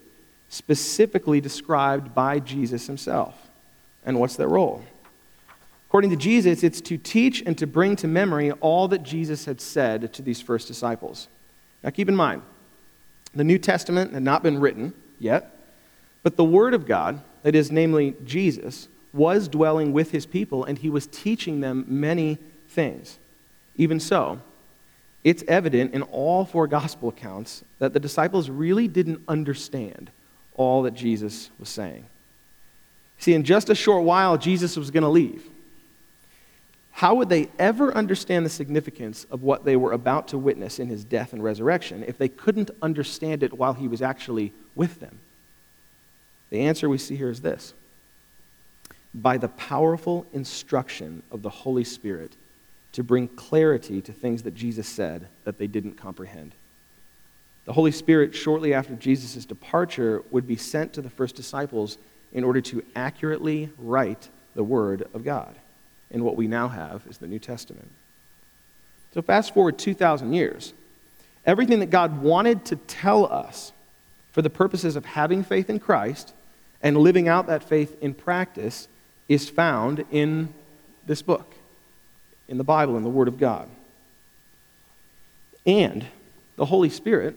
specifically 0.49 1.39
described 1.39 2.13
by 2.15 2.39
Jesus 2.39 2.87
himself. 2.87 3.35
And 4.03 4.19
what's 4.19 4.35
that 4.37 4.47
role? 4.47 4.83
According 5.87 6.09
to 6.09 6.17
Jesus, 6.17 6.63
it's 6.63 6.81
to 6.81 6.97
teach 6.97 7.43
and 7.45 7.57
to 7.59 7.67
bring 7.67 7.95
to 7.97 8.07
memory 8.07 8.51
all 8.53 8.87
that 8.87 9.03
Jesus 9.03 9.45
had 9.45 9.61
said 9.61 10.11
to 10.13 10.21
these 10.21 10.41
first 10.41 10.67
disciples. 10.67 11.27
Now, 11.83 11.91
keep 11.91 12.09
in 12.09 12.15
mind, 12.15 12.41
the 13.35 13.43
New 13.43 13.59
Testament 13.59 14.11
had 14.11 14.23
not 14.23 14.41
been 14.41 14.59
written 14.59 14.93
yet, 15.19 15.55
but 16.23 16.35
the 16.35 16.43
Word 16.43 16.73
of 16.73 16.87
God, 16.87 17.21
that 17.43 17.55
is, 17.55 17.71
namely 17.71 18.15
Jesus, 18.25 18.87
was 19.13 19.47
dwelling 19.47 19.93
with 19.93 20.11
his 20.11 20.25
people 20.25 20.63
and 20.65 20.79
he 20.79 20.89
was 20.89 21.07
teaching 21.07 21.61
them 21.61 21.85
many 21.87 22.37
things. 22.67 23.19
Even 23.75 23.99
so, 23.99 24.41
it's 25.27 25.43
evident 25.49 25.93
in 25.93 26.03
all 26.03 26.45
four 26.45 26.67
gospel 26.67 27.09
accounts 27.09 27.61
that 27.79 27.91
the 27.91 27.99
disciples 27.99 28.49
really 28.49 28.87
didn't 28.87 29.21
understand 29.27 30.09
all 30.53 30.83
that 30.83 30.93
Jesus 30.93 31.49
was 31.59 31.67
saying. 31.67 32.05
See, 33.19 33.33
in 33.33 33.43
just 33.43 33.69
a 33.69 33.75
short 33.75 34.05
while, 34.05 34.37
Jesus 34.37 34.77
was 34.77 34.89
going 34.89 35.03
to 35.03 35.09
leave. 35.09 35.43
How 36.91 37.15
would 37.15 37.27
they 37.27 37.49
ever 37.59 37.93
understand 37.93 38.45
the 38.45 38.49
significance 38.49 39.25
of 39.29 39.43
what 39.43 39.65
they 39.65 39.75
were 39.75 39.91
about 39.91 40.29
to 40.29 40.37
witness 40.37 40.79
in 40.79 40.87
his 40.87 41.03
death 41.03 41.33
and 41.33 41.43
resurrection 41.43 42.05
if 42.07 42.17
they 42.17 42.29
couldn't 42.29 42.71
understand 42.81 43.43
it 43.43 43.51
while 43.51 43.73
he 43.73 43.89
was 43.89 44.01
actually 44.01 44.53
with 44.75 45.01
them? 45.01 45.19
The 46.51 46.61
answer 46.61 46.87
we 46.87 46.97
see 46.97 47.17
here 47.17 47.29
is 47.29 47.41
this 47.41 47.73
by 49.13 49.37
the 49.37 49.49
powerful 49.49 50.25
instruction 50.31 51.21
of 51.31 51.41
the 51.41 51.49
Holy 51.49 51.83
Spirit 51.83 52.31
to 52.97 53.03
bring 53.03 53.27
clarity 53.27 54.01
to 54.01 54.11
things 54.11 54.41
that 54.41 54.55
Jesus 54.55 54.87
said 54.87 55.27
that 55.43 55.59
they 55.59 55.67
didn't 55.67 55.97
comprehend. 55.97 56.53
The 57.65 57.73
Holy 57.73 57.91
Spirit, 57.91 58.33
shortly 58.33 58.73
after 58.73 58.95
Jesus' 58.95 59.45
departure, 59.45 60.23
would 60.31 60.47
be 60.47 60.55
sent 60.55 60.93
to 60.93 61.03
the 61.03 61.09
first 61.11 61.35
disciples 61.35 61.99
in 62.33 62.43
order 62.43 62.59
to 62.61 62.83
accurately 62.95 63.69
write 63.77 64.29
the 64.55 64.63
Word 64.63 65.07
of 65.13 65.23
God 65.23 65.53
in 66.09 66.23
what 66.23 66.35
we 66.35 66.47
now 66.47 66.69
have 66.69 67.03
is 67.07 67.19
the 67.19 67.27
New 67.27 67.37
Testament. 67.37 67.87
So, 69.13 69.21
fast 69.21 69.53
forward 69.53 69.77
2,000 69.77 70.33
years. 70.33 70.73
Everything 71.45 71.77
that 71.81 71.91
God 71.91 72.23
wanted 72.23 72.65
to 72.65 72.77
tell 72.77 73.31
us 73.31 73.73
for 74.31 74.41
the 74.41 74.49
purposes 74.49 74.95
of 74.95 75.05
having 75.05 75.43
faith 75.43 75.69
in 75.69 75.79
Christ 75.79 76.33
and 76.81 76.97
living 76.97 77.27
out 77.27 77.45
that 77.45 77.61
faith 77.61 77.95
in 78.01 78.15
practice 78.15 78.87
is 79.29 79.47
found 79.47 80.03
in 80.09 80.51
this 81.05 81.21
book, 81.21 81.56
in 82.47 82.57
the 82.57 82.63
Bible, 82.63 82.97
in 82.97 83.03
the 83.03 83.09
Word 83.09 83.27
of 83.27 83.37
God. 83.37 83.69
And 85.65 86.05
the 86.55 86.65
Holy 86.65 86.89
Spirit 86.89 87.35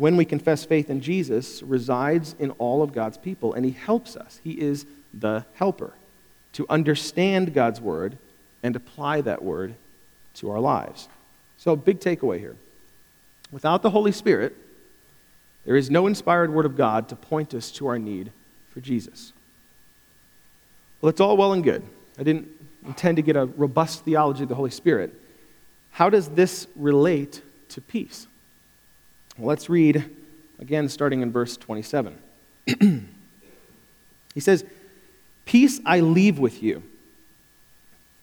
when 0.00 0.16
we 0.16 0.24
confess 0.24 0.64
faith 0.64 0.88
in 0.88 1.02
Jesus, 1.02 1.62
resides 1.62 2.34
in 2.38 2.50
all 2.52 2.82
of 2.82 2.92
God's 2.92 3.18
people, 3.18 3.52
and 3.52 3.66
He 3.66 3.72
helps 3.72 4.16
us. 4.16 4.40
He 4.42 4.52
is 4.52 4.86
the 5.12 5.44
helper 5.54 5.92
to 6.54 6.64
understand 6.70 7.52
God's 7.52 7.82
word 7.82 8.16
and 8.62 8.74
apply 8.74 9.20
that 9.20 9.42
word 9.42 9.74
to 10.34 10.50
our 10.50 10.58
lives. 10.58 11.08
So, 11.58 11.76
big 11.76 12.00
takeaway 12.00 12.38
here. 12.38 12.56
Without 13.52 13.82
the 13.82 13.90
Holy 13.90 14.10
Spirit, 14.10 14.56
there 15.66 15.76
is 15.76 15.90
no 15.90 16.06
inspired 16.06 16.50
word 16.50 16.64
of 16.64 16.76
God 16.76 17.08
to 17.10 17.16
point 17.16 17.52
us 17.52 17.70
to 17.72 17.86
our 17.86 17.98
need 17.98 18.32
for 18.70 18.80
Jesus. 18.80 19.34
Well, 21.02 21.10
it's 21.10 21.20
all 21.20 21.36
well 21.36 21.52
and 21.52 21.62
good. 21.62 21.82
I 22.18 22.22
didn't 22.22 22.48
intend 22.84 23.16
to 23.16 23.22
get 23.22 23.36
a 23.36 23.46
robust 23.46 24.04
theology 24.04 24.42
of 24.44 24.48
the 24.48 24.54
Holy 24.54 24.70
Spirit. 24.70 25.14
How 25.90 26.10
does 26.10 26.28
this 26.28 26.66
relate 26.76 27.42
to 27.70 27.80
peace? 27.80 28.26
Well, 29.36 29.48
let's 29.48 29.68
read 29.68 30.04
again, 30.60 30.88
starting 30.88 31.22
in 31.22 31.32
verse 31.32 31.56
27. 31.56 32.18
he 34.34 34.40
says, 34.40 34.64
Peace 35.46 35.80
I 35.84 36.00
leave 36.00 36.38
with 36.38 36.62
you, 36.62 36.82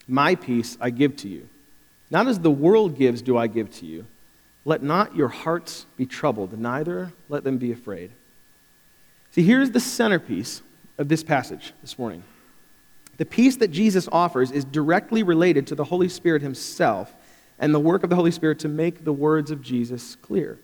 my 0.07 0.35
peace 0.35 0.77
I 0.79 0.91
give 0.91 1.17
to 1.17 1.27
you. 1.27 1.49
Not 2.09 2.27
as 2.27 2.39
the 2.39 2.51
world 2.51 2.97
gives, 2.97 3.21
do 3.21 3.37
I 3.37 3.47
give 3.47 3.69
to 3.79 3.85
you. 3.85 4.05
Let 4.63 4.81
not 4.81 5.15
your 5.15 5.27
hearts 5.27 5.85
be 5.97 6.05
troubled, 6.05 6.57
neither 6.57 7.11
let 7.27 7.43
them 7.43 7.57
be 7.57 7.71
afraid. 7.71 8.11
See, 9.31 9.43
here's 9.43 9.71
the 9.71 9.79
centerpiece 9.79 10.61
of 10.97 11.09
this 11.09 11.23
passage 11.23 11.73
this 11.81 11.99
morning. 11.99 12.23
The 13.17 13.25
peace 13.25 13.55
that 13.57 13.69
Jesus 13.69 14.07
offers 14.11 14.51
is 14.51 14.63
directly 14.63 15.23
related 15.23 15.67
to 15.67 15.75
the 15.75 15.83
Holy 15.83 16.07
Spirit 16.07 16.41
himself 16.41 17.15
and 17.59 17.73
the 17.73 17.79
work 17.79 18.03
of 18.03 18.09
the 18.09 18.15
Holy 18.15 18.31
Spirit 18.31 18.59
to 18.59 18.67
make 18.67 19.03
the 19.03 19.13
words 19.13 19.49
of 19.49 19.61
Jesus 19.61 20.15
clear. 20.15 20.59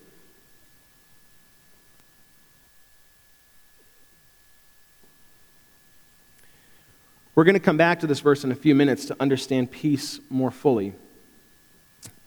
We're 7.36 7.44
going 7.44 7.56
to 7.56 7.60
come 7.60 7.78
back 7.78 8.00
to 8.02 8.08
this 8.08 8.20
verse 8.20 8.44
in 8.44 8.52
a 8.52 8.56
few 8.56 8.76
minutes 8.76 9.06
to 9.06 9.16
understand 9.20 9.72
peace 9.72 10.20
more 10.30 10.52
fully. 10.52 10.94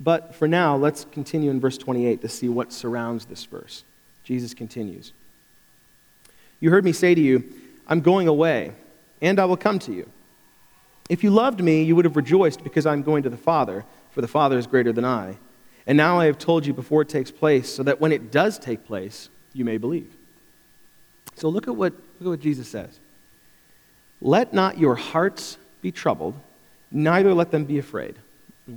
But 0.00 0.34
for 0.34 0.48
now, 0.48 0.76
let's 0.76 1.04
continue 1.04 1.50
in 1.50 1.60
verse 1.60 1.78
28 1.78 2.20
to 2.22 2.28
see 2.28 2.48
what 2.48 2.72
surrounds 2.72 3.26
this 3.26 3.44
verse. 3.44 3.84
Jesus 4.24 4.52
continues 4.52 5.12
You 6.58 6.70
heard 6.70 6.84
me 6.84 6.92
say 6.92 7.14
to 7.14 7.20
you, 7.20 7.44
I'm 7.86 8.00
going 8.00 8.26
away, 8.26 8.72
and 9.22 9.38
I 9.38 9.44
will 9.44 9.56
come 9.56 9.78
to 9.80 9.92
you. 9.92 10.10
If 11.08 11.22
you 11.22 11.30
loved 11.30 11.62
me, 11.62 11.82
you 11.82 11.94
would 11.94 12.04
have 12.04 12.16
rejoiced 12.16 12.64
because 12.64 12.86
I'm 12.86 13.02
going 13.02 13.22
to 13.22 13.30
the 13.30 13.36
Father, 13.36 13.84
for 14.10 14.20
the 14.20 14.28
Father 14.28 14.58
is 14.58 14.66
greater 14.66 14.92
than 14.92 15.04
I. 15.04 15.36
And 15.86 15.96
now 15.96 16.18
I 16.18 16.26
have 16.26 16.38
told 16.38 16.66
you 16.66 16.72
before 16.72 17.02
it 17.02 17.08
takes 17.08 17.30
place, 17.30 17.72
so 17.72 17.82
that 17.84 18.00
when 18.00 18.10
it 18.10 18.32
does 18.32 18.58
take 18.58 18.84
place, 18.84 19.28
you 19.52 19.64
may 19.64 19.78
believe. 19.78 20.12
So 21.36 21.48
look 21.48 21.68
at 21.68 21.76
what, 21.76 21.92
look 21.92 22.22
at 22.22 22.28
what 22.28 22.40
Jesus 22.40 22.68
says. 22.68 22.98
Let 24.20 24.52
not 24.52 24.78
your 24.78 24.96
hearts 24.96 25.58
be 25.82 25.92
troubled, 25.92 26.34
neither 26.90 27.34
let 27.34 27.50
them 27.50 27.64
be 27.64 27.78
afraid. 27.78 28.16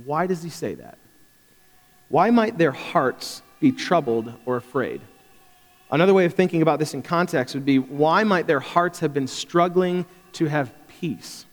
Why 0.04 0.26
does 0.26 0.42
he 0.42 0.50
say 0.50 0.74
that? 0.74 0.98
Why 2.08 2.30
might 2.30 2.58
their 2.58 2.72
hearts 2.72 3.42
be 3.60 3.72
troubled 3.72 4.32
or 4.46 4.56
afraid? 4.56 5.00
Another 5.90 6.14
way 6.14 6.24
of 6.24 6.34
thinking 6.34 6.62
about 6.62 6.78
this 6.78 6.94
in 6.94 7.02
context 7.02 7.54
would 7.54 7.64
be 7.64 7.78
why 7.78 8.22
might 8.22 8.46
their 8.46 8.60
hearts 8.60 9.00
have 9.00 9.12
been 9.12 9.26
struggling 9.26 10.06
to 10.34 10.46
have 10.46 10.72
peace? 10.86 11.46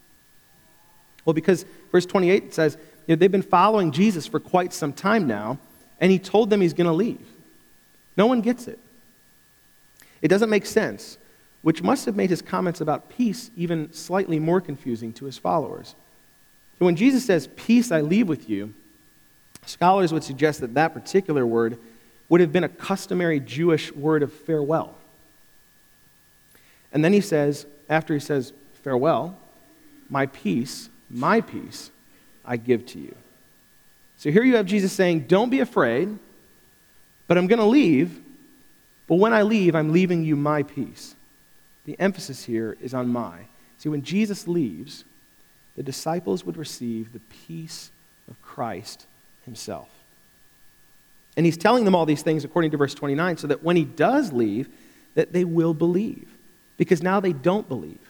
Well, 1.28 1.34
because 1.34 1.66
verse 1.92 2.06
28 2.06 2.54
says 2.54 2.78
you 3.06 3.16
know, 3.16 3.20
they've 3.20 3.32
been 3.32 3.42
following 3.42 3.92
Jesus 3.92 4.26
for 4.26 4.40
quite 4.40 4.72
some 4.72 4.94
time 4.94 5.28
now, 5.28 5.60
and 6.00 6.10
he 6.10 6.20
told 6.20 6.50
them 6.50 6.62
he's 6.62 6.74
going 6.74 6.88
to 6.88 6.94
leave. 6.94 7.26
No 8.16 8.28
one 8.28 8.40
gets 8.40 8.68
it. 8.68 8.80
It 10.22 10.30
doesn't 10.30 10.50
make 10.50 10.66
sense 10.66 11.18
which 11.64 11.84
must 11.84 12.06
have 12.06 12.16
made 12.16 12.30
his 12.30 12.42
comments 12.42 12.80
about 12.80 13.10
peace 13.10 13.52
even 13.58 13.92
slightly 13.92 14.40
more 14.40 14.62
confusing 14.62 15.12
to 15.12 15.26
his 15.26 15.38
followers. 15.38 15.96
So 16.80 16.86
when 16.86 16.96
Jesus 16.96 17.26
says, 17.26 17.50
Peace 17.58 17.92
I 17.92 18.00
leave 18.00 18.30
with 18.30 18.50
you, 18.50 18.74
scholars 19.66 20.14
would 20.14 20.24
suggest 20.24 20.62
that 20.62 20.76
that 20.76 20.94
particular 20.94 21.46
word 21.46 21.78
would 22.30 22.40
have 22.40 22.54
been 22.54 22.64
a 22.64 22.70
customary 22.70 23.42
Jewish 23.42 23.92
word 23.92 24.24
of 24.24 24.32
farewell. 24.32 24.96
And 26.94 27.04
then 27.04 27.12
he 27.12 27.20
says, 27.20 27.66
after 27.90 28.14
he 28.14 28.20
says, 28.22 28.54
Farewell, 28.82 29.38
my 30.10 30.28
peace, 30.28 30.88
my 31.10 31.42
peace, 31.42 31.92
I 32.46 32.58
give 32.58 32.86
to 32.88 33.00
you. 33.00 33.16
So 34.18 34.32
here 34.32 34.44
you 34.44 34.56
have 34.56 34.66
Jesus 34.66 34.92
saying, 34.92 35.22
Don't 35.22 35.50
be 35.50 35.60
afraid, 35.60 36.18
but 37.28 37.38
I'm 37.38 37.48
going 37.48 37.60
to 37.60 37.66
leave. 37.66 38.22
But 39.08 39.16
when 39.16 39.34
I 39.34 39.44
leave, 39.44 39.76
I'm 39.76 39.94
leaving 39.94 40.24
you 40.24 40.36
my 40.36 40.64
peace. 40.64 41.16
The 41.86 41.98
emphasis 42.00 42.44
here 42.44 42.76
is 42.82 42.94
on 42.94 43.08
my. 43.08 43.40
See, 43.78 43.90
when 43.90 44.04
Jesus 44.04 44.48
leaves, 44.48 45.06
the 45.78 45.84
disciples 45.84 46.44
would 46.44 46.58
receive 46.58 47.14
the 47.14 47.22
peace 47.48 47.92
of 48.28 48.42
Christ 48.42 49.06
himself. 49.46 49.88
And 51.38 51.46
he's 51.46 51.56
telling 51.56 51.86
them 51.86 51.96
all 51.96 52.06
these 52.06 52.24
things 52.24 52.44
according 52.44 52.72
to 52.72 52.78
verse 52.78 52.96
29 52.96 53.38
so 53.38 53.48
that 53.48 53.64
when 53.64 53.76
he 53.76 53.86
does 53.86 54.34
leave, 54.34 54.68
that 55.14 55.32
they 55.32 55.46
will 55.46 55.74
believe. 55.74 56.28
Because 56.78 57.02
now 57.02 57.20
they 57.20 57.32
don't 57.32 57.70
believe. 57.70 58.07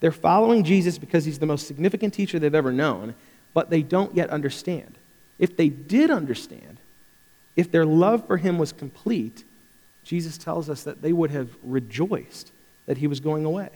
They're 0.00 0.10
following 0.10 0.64
Jesus 0.64 0.98
because 0.98 1.24
he's 1.24 1.38
the 1.38 1.46
most 1.46 1.66
significant 1.66 2.14
teacher 2.14 2.38
they've 2.38 2.54
ever 2.54 2.72
known, 2.72 3.14
but 3.52 3.70
they 3.70 3.82
don't 3.82 4.14
yet 4.14 4.30
understand. 4.30 4.96
If 5.38 5.56
they 5.56 5.68
did 5.68 6.10
understand, 6.10 6.78
if 7.56 7.70
their 7.70 7.84
love 7.84 8.26
for 8.26 8.38
him 8.38 8.58
was 8.58 8.72
complete, 8.72 9.44
Jesus 10.04 10.38
tells 10.38 10.70
us 10.70 10.82
that 10.84 11.02
they 11.02 11.12
would 11.12 11.30
have 11.30 11.50
rejoiced 11.62 12.52
that 12.86 12.98
he 12.98 13.06
was 13.06 13.20
going 13.20 13.44
away. 13.44 13.70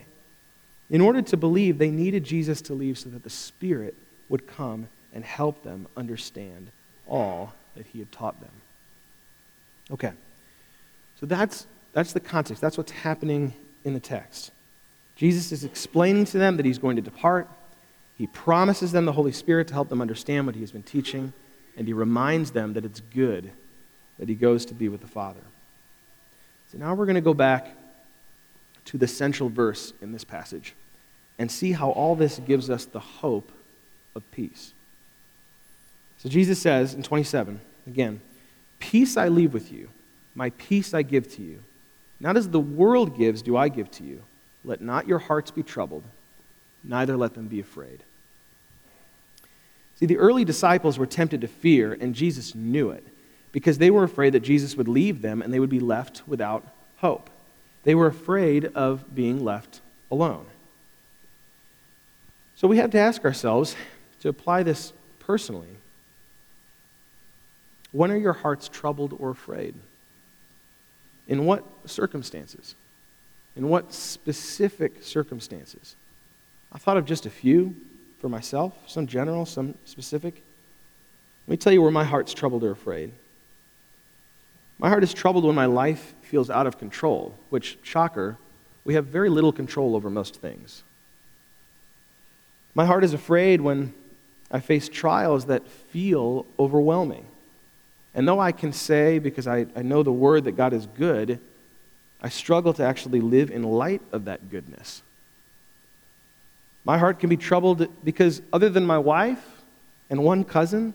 In 0.90 1.00
order 1.00 1.22
to 1.22 1.36
believe, 1.36 1.78
they 1.78 1.90
needed 1.90 2.24
Jesus 2.24 2.60
to 2.62 2.74
leave 2.74 2.98
so 2.98 3.08
that 3.10 3.22
the 3.22 3.30
Spirit 3.30 3.94
would 4.28 4.46
come 4.46 4.88
and 5.12 5.24
help 5.24 5.62
them 5.62 5.86
understand 5.96 6.70
all 7.06 7.54
that 7.76 7.86
he 7.86 7.98
had 7.98 8.10
taught 8.10 8.40
them. 8.40 8.50
Okay, 9.90 10.12
so 11.20 11.26
that's, 11.26 11.66
that's 11.92 12.12
the 12.12 12.20
context. 12.20 12.60
That's 12.60 12.78
what's 12.78 12.92
happening 12.92 13.52
in 13.84 13.94
the 13.94 14.00
text. 14.00 14.50
Jesus 15.16 15.52
is 15.52 15.64
explaining 15.64 16.24
to 16.26 16.38
them 16.38 16.56
that 16.56 16.66
he's 16.66 16.78
going 16.78 16.96
to 16.96 17.02
depart. 17.02 17.48
He 18.16 18.26
promises 18.26 18.92
them 18.92 19.04
the 19.04 19.12
Holy 19.12 19.32
Spirit 19.32 19.68
to 19.68 19.74
help 19.74 19.88
them 19.88 20.00
understand 20.00 20.46
what 20.46 20.54
he 20.54 20.60
has 20.60 20.72
been 20.72 20.82
teaching, 20.82 21.32
and 21.76 21.86
he 21.86 21.92
reminds 21.92 22.50
them 22.50 22.74
that 22.74 22.84
it's 22.84 23.00
good 23.00 23.50
that 24.18 24.28
he 24.28 24.34
goes 24.34 24.64
to 24.66 24.74
be 24.74 24.88
with 24.88 25.00
the 25.00 25.06
Father. 25.06 25.40
So 26.70 26.78
now 26.78 26.94
we're 26.94 27.06
going 27.06 27.14
to 27.16 27.20
go 27.20 27.34
back 27.34 27.76
to 28.86 28.98
the 28.98 29.08
central 29.08 29.48
verse 29.48 29.92
in 30.00 30.12
this 30.12 30.24
passage 30.24 30.74
and 31.38 31.50
see 31.50 31.72
how 31.72 31.90
all 31.90 32.14
this 32.14 32.38
gives 32.40 32.70
us 32.70 32.84
the 32.84 33.00
hope 33.00 33.50
of 34.14 34.28
peace. 34.30 34.72
So 36.18 36.28
Jesus 36.28 36.60
says 36.60 36.94
in 36.94 37.02
27, 37.02 37.60
again, 37.86 38.20
Peace 38.78 39.16
I 39.16 39.28
leave 39.28 39.52
with 39.52 39.72
you, 39.72 39.88
my 40.34 40.50
peace 40.50 40.94
I 40.94 41.02
give 41.02 41.32
to 41.34 41.42
you. 41.42 41.62
Not 42.20 42.36
as 42.36 42.48
the 42.48 42.60
world 42.60 43.16
gives, 43.16 43.42
do 43.42 43.56
I 43.56 43.68
give 43.68 43.90
to 43.92 44.04
you. 44.04 44.22
Let 44.64 44.80
not 44.80 45.06
your 45.06 45.18
hearts 45.18 45.50
be 45.50 45.62
troubled, 45.62 46.04
neither 46.82 47.16
let 47.16 47.34
them 47.34 47.48
be 47.48 47.60
afraid. 47.60 48.02
See, 49.96 50.06
the 50.06 50.18
early 50.18 50.44
disciples 50.44 50.98
were 50.98 51.06
tempted 51.06 51.42
to 51.42 51.48
fear, 51.48 51.96
and 52.00 52.14
Jesus 52.14 52.54
knew 52.54 52.90
it 52.90 53.06
because 53.52 53.78
they 53.78 53.90
were 53.90 54.02
afraid 54.02 54.32
that 54.34 54.40
Jesus 54.40 54.76
would 54.76 54.88
leave 54.88 55.22
them 55.22 55.40
and 55.40 55.54
they 55.54 55.60
would 55.60 55.70
be 55.70 55.80
left 55.80 56.22
without 56.26 56.66
hope. 56.96 57.30
They 57.84 57.94
were 57.94 58.08
afraid 58.08 58.64
of 58.74 59.14
being 59.14 59.44
left 59.44 59.80
alone. 60.10 60.46
So 62.56 62.66
we 62.66 62.78
have 62.78 62.90
to 62.92 62.98
ask 62.98 63.24
ourselves 63.24 63.76
to 64.20 64.28
apply 64.28 64.62
this 64.62 64.92
personally. 65.20 65.76
When 67.92 68.10
are 68.10 68.16
your 68.16 68.32
hearts 68.32 68.68
troubled 68.68 69.14
or 69.18 69.30
afraid? 69.30 69.74
In 71.28 71.46
what 71.46 71.64
circumstances? 71.86 72.74
In 73.56 73.68
what 73.68 73.92
specific 73.92 75.02
circumstances? 75.02 75.96
I 76.72 76.78
thought 76.78 76.96
of 76.96 77.04
just 77.04 77.26
a 77.26 77.30
few 77.30 77.76
for 78.18 78.28
myself, 78.28 78.72
some 78.86 79.06
general, 79.06 79.46
some 79.46 79.74
specific. 79.84 80.42
Let 81.46 81.50
me 81.52 81.56
tell 81.56 81.72
you 81.72 81.82
where 81.82 81.90
my 81.90 82.04
heart's 82.04 82.34
troubled 82.34 82.64
or 82.64 82.70
afraid. 82.70 83.12
My 84.78 84.88
heart 84.88 85.04
is 85.04 85.14
troubled 85.14 85.44
when 85.44 85.54
my 85.54 85.66
life 85.66 86.14
feels 86.22 86.50
out 86.50 86.66
of 86.66 86.78
control, 86.78 87.34
which, 87.50 87.78
shocker, 87.82 88.38
we 88.84 88.94
have 88.94 89.06
very 89.06 89.28
little 89.28 89.52
control 89.52 89.94
over 89.94 90.10
most 90.10 90.36
things. 90.36 90.82
My 92.74 92.84
heart 92.84 93.04
is 93.04 93.14
afraid 93.14 93.60
when 93.60 93.94
I 94.50 94.60
face 94.60 94.88
trials 94.88 95.46
that 95.46 95.66
feel 95.68 96.44
overwhelming. 96.58 97.24
And 98.14 98.26
though 98.26 98.40
I 98.40 98.52
can 98.52 98.72
say, 98.72 99.18
because 99.18 99.46
I, 99.46 99.66
I 99.76 99.82
know 99.82 100.02
the 100.02 100.12
word 100.12 100.44
that 100.44 100.52
God 100.52 100.72
is 100.72 100.86
good, 100.86 101.40
I 102.24 102.30
struggle 102.30 102.72
to 102.72 102.82
actually 102.82 103.20
live 103.20 103.50
in 103.50 103.62
light 103.62 104.00
of 104.10 104.24
that 104.24 104.48
goodness. 104.48 105.02
My 106.82 106.96
heart 106.96 107.20
can 107.20 107.28
be 107.28 107.36
troubled 107.36 107.86
because, 108.02 108.40
other 108.50 108.70
than 108.70 108.86
my 108.86 108.96
wife 108.96 109.44
and 110.08 110.24
one 110.24 110.42
cousin, 110.42 110.94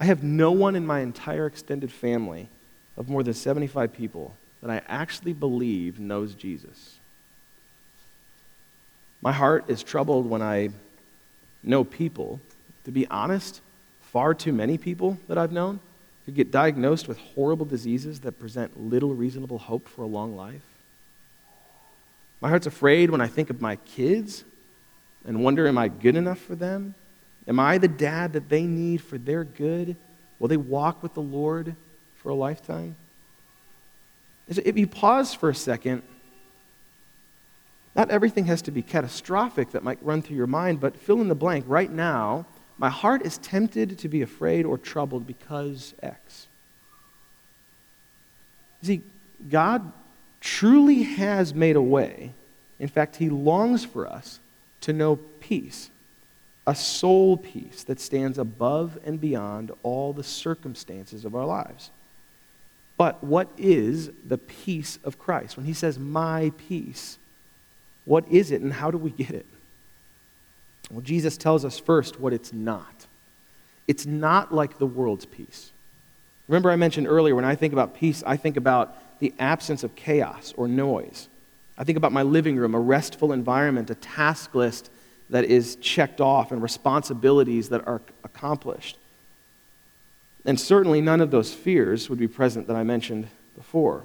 I 0.00 0.06
have 0.06 0.22
no 0.22 0.52
one 0.52 0.74
in 0.74 0.86
my 0.86 1.00
entire 1.00 1.44
extended 1.44 1.92
family 1.92 2.48
of 2.96 3.10
more 3.10 3.22
than 3.22 3.34
75 3.34 3.92
people 3.92 4.34
that 4.62 4.70
I 4.70 4.80
actually 4.88 5.34
believe 5.34 6.00
knows 6.00 6.34
Jesus. 6.34 6.96
My 9.20 9.32
heart 9.32 9.66
is 9.68 9.82
troubled 9.82 10.24
when 10.24 10.40
I 10.40 10.70
know 11.62 11.84
people, 11.84 12.40
to 12.84 12.90
be 12.90 13.06
honest, 13.08 13.60
far 14.00 14.32
too 14.32 14.54
many 14.54 14.78
people 14.78 15.18
that 15.28 15.36
I've 15.36 15.52
known 15.52 15.80
who 16.26 16.32
get 16.32 16.50
diagnosed 16.50 17.06
with 17.06 17.18
horrible 17.18 17.66
diseases 17.66 18.20
that 18.20 18.38
present 18.38 18.80
little 18.80 19.14
reasonable 19.14 19.58
hope 19.58 19.88
for 19.88 20.02
a 20.02 20.06
long 20.06 20.36
life. 20.36 20.62
My 22.40 22.48
heart's 22.48 22.66
afraid 22.66 23.10
when 23.10 23.20
I 23.20 23.26
think 23.26 23.50
of 23.50 23.60
my 23.60 23.76
kids 23.76 24.44
and 25.26 25.42
wonder, 25.42 25.66
am 25.66 25.78
I 25.78 25.88
good 25.88 26.16
enough 26.16 26.38
for 26.38 26.54
them? 26.54 26.94
Am 27.46 27.60
I 27.60 27.78
the 27.78 27.88
dad 27.88 28.32
that 28.34 28.48
they 28.48 28.62
need 28.62 29.02
for 29.02 29.18
their 29.18 29.44
good? 29.44 29.96
Will 30.38 30.48
they 30.48 30.56
walk 30.56 31.02
with 31.02 31.14
the 31.14 31.22
Lord 31.22 31.76
for 32.16 32.30
a 32.30 32.34
lifetime? 32.34 32.96
If 34.48 34.76
you 34.76 34.86
pause 34.86 35.32
for 35.32 35.48
a 35.48 35.54
second, 35.54 36.02
not 37.96 38.10
everything 38.10 38.46
has 38.46 38.60
to 38.62 38.70
be 38.70 38.82
catastrophic 38.82 39.70
that 39.70 39.82
might 39.82 40.02
run 40.02 40.20
through 40.20 40.36
your 40.36 40.46
mind, 40.46 40.80
but 40.80 40.96
fill 40.96 41.20
in 41.20 41.28
the 41.28 41.34
blank. 41.34 41.64
Right 41.68 41.90
now, 41.90 42.44
my 42.78 42.90
heart 42.90 43.22
is 43.22 43.38
tempted 43.38 43.98
to 43.98 44.08
be 44.08 44.22
afraid 44.22 44.64
or 44.64 44.76
troubled 44.78 45.26
because 45.26 45.94
X. 46.02 46.48
See, 48.82 49.02
God 49.48 49.92
truly 50.40 51.04
has 51.04 51.54
made 51.54 51.76
a 51.76 51.82
way. 51.82 52.32
In 52.78 52.88
fact, 52.88 53.16
He 53.16 53.30
longs 53.30 53.84
for 53.84 54.06
us 54.06 54.40
to 54.82 54.92
know 54.92 55.16
peace, 55.40 55.90
a 56.66 56.74
soul 56.74 57.36
peace 57.36 57.84
that 57.84 58.00
stands 58.00 58.38
above 58.38 58.98
and 59.04 59.20
beyond 59.20 59.70
all 59.82 60.12
the 60.12 60.24
circumstances 60.24 61.24
of 61.24 61.34
our 61.34 61.46
lives. 61.46 61.90
But 62.96 63.22
what 63.24 63.48
is 63.56 64.10
the 64.26 64.38
peace 64.38 64.98
of 65.04 65.18
Christ? 65.18 65.56
When 65.56 65.66
He 65.66 65.72
says, 65.72 65.98
My 65.98 66.52
peace, 66.68 67.18
what 68.04 68.28
is 68.28 68.50
it 68.50 68.60
and 68.60 68.72
how 68.72 68.90
do 68.90 68.98
we 68.98 69.10
get 69.10 69.30
it? 69.30 69.46
Well, 70.90 71.00
Jesus 71.00 71.36
tells 71.36 71.64
us 71.64 71.78
first 71.78 72.20
what 72.20 72.32
it's 72.32 72.52
not. 72.52 73.06
It's 73.86 74.06
not 74.06 74.52
like 74.52 74.78
the 74.78 74.86
world's 74.86 75.26
peace. 75.26 75.72
Remember, 76.48 76.70
I 76.70 76.76
mentioned 76.76 77.06
earlier 77.06 77.34
when 77.34 77.44
I 77.44 77.54
think 77.54 77.72
about 77.72 77.94
peace, 77.94 78.22
I 78.26 78.36
think 78.36 78.56
about 78.56 78.96
the 79.18 79.32
absence 79.38 79.82
of 79.82 79.94
chaos 79.96 80.52
or 80.56 80.68
noise. 80.68 81.28
I 81.76 81.84
think 81.84 81.96
about 81.96 82.12
my 82.12 82.22
living 82.22 82.56
room, 82.56 82.74
a 82.74 82.80
restful 82.80 83.32
environment, 83.32 83.90
a 83.90 83.94
task 83.94 84.54
list 84.54 84.90
that 85.30 85.44
is 85.44 85.76
checked 85.76 86.20
off, 86.20 86.52
and 86.52 86.62
responsibilities 86.62 87.70
that 87.70 87.86
are 87.86 88.02
accomplished. 88.22 88.98
And 90.44 90.60
certainly 90.60 91.00
none 91.00 91.20
of 91.20 91.30
those 91.30 91.54
fears 91.54 92.10
would 92.10 92.18
be 92.18 92.28
present 92.28 92.66
that 92.66 92.76
I 92.76 92.82
mentioned 92.82 93.28
before. 93.56 94.04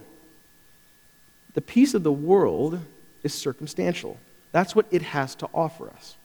The 1.54 1.62
peace 1.62 1.94
of 1.94 2.04
the 2.04 2.12
world 2.12 2.80
is 3.24 3.34
circumstantial. 3.34 4.18
That's 4.52 4.76
what 4.76 4.86
it 4.92 5.02
has 5.02 5.36
to 5.36 5.50
offer 5.54 5.90
us. 5.90 6.16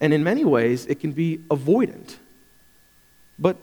And 0.00 0.12
in 0.12 0.22
many 0.22 0.44
ways, 0.44 0.86
it 0.86 1.00
can 1.00 1.12
be 1.12 1.38
avoidant. 1.50 2.16
But 3.38 3.56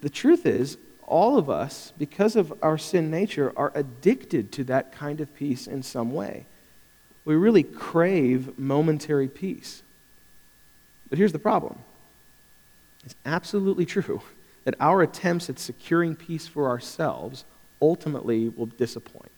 the 0.00 0.10
truth 0.10 0.46
is, 0.46 0.78
all 1.06 1.36
of 1.36 1.50
us, 1.50 1.92
because 1.98 2.36
of 2.36 2.52
our 2.62 2.78
sin 2.78 3.10
nature, 3.10 3.52
are 3.56 3.72
addicted 3.74 4.52
to 4.52 4.64
that 4.64 4.92
kind 4.92 5.20
of 5.20 5.34
peace 5.34 5.66
in 5.66 5.82
some 5.82 6.12
way. 6.12 6.46
We 7.24 7.34
really 7.34 7.62
crave 7.62 8.58
momentary 8.58 9.28
peace. 9.28 9.82
But 11.08 11.18
here's 11.18 11.32
the 11.32 11.38
problem 11.38 11.78
it's 13.04 13.16
absolutely 13.26 13.84
true 13.84 14.22
that 14.64 14.74
our 14.78 15.02
attempts 15.02 15.50
at 15.50 15.58
securing 15.58 16.14
peace 16.14 16.46
for 16.46 16.68
ourselves 16.68 17.44
ultimately 17.80 18.48
will 18.48 18.66
disappoint. 18.66 19.32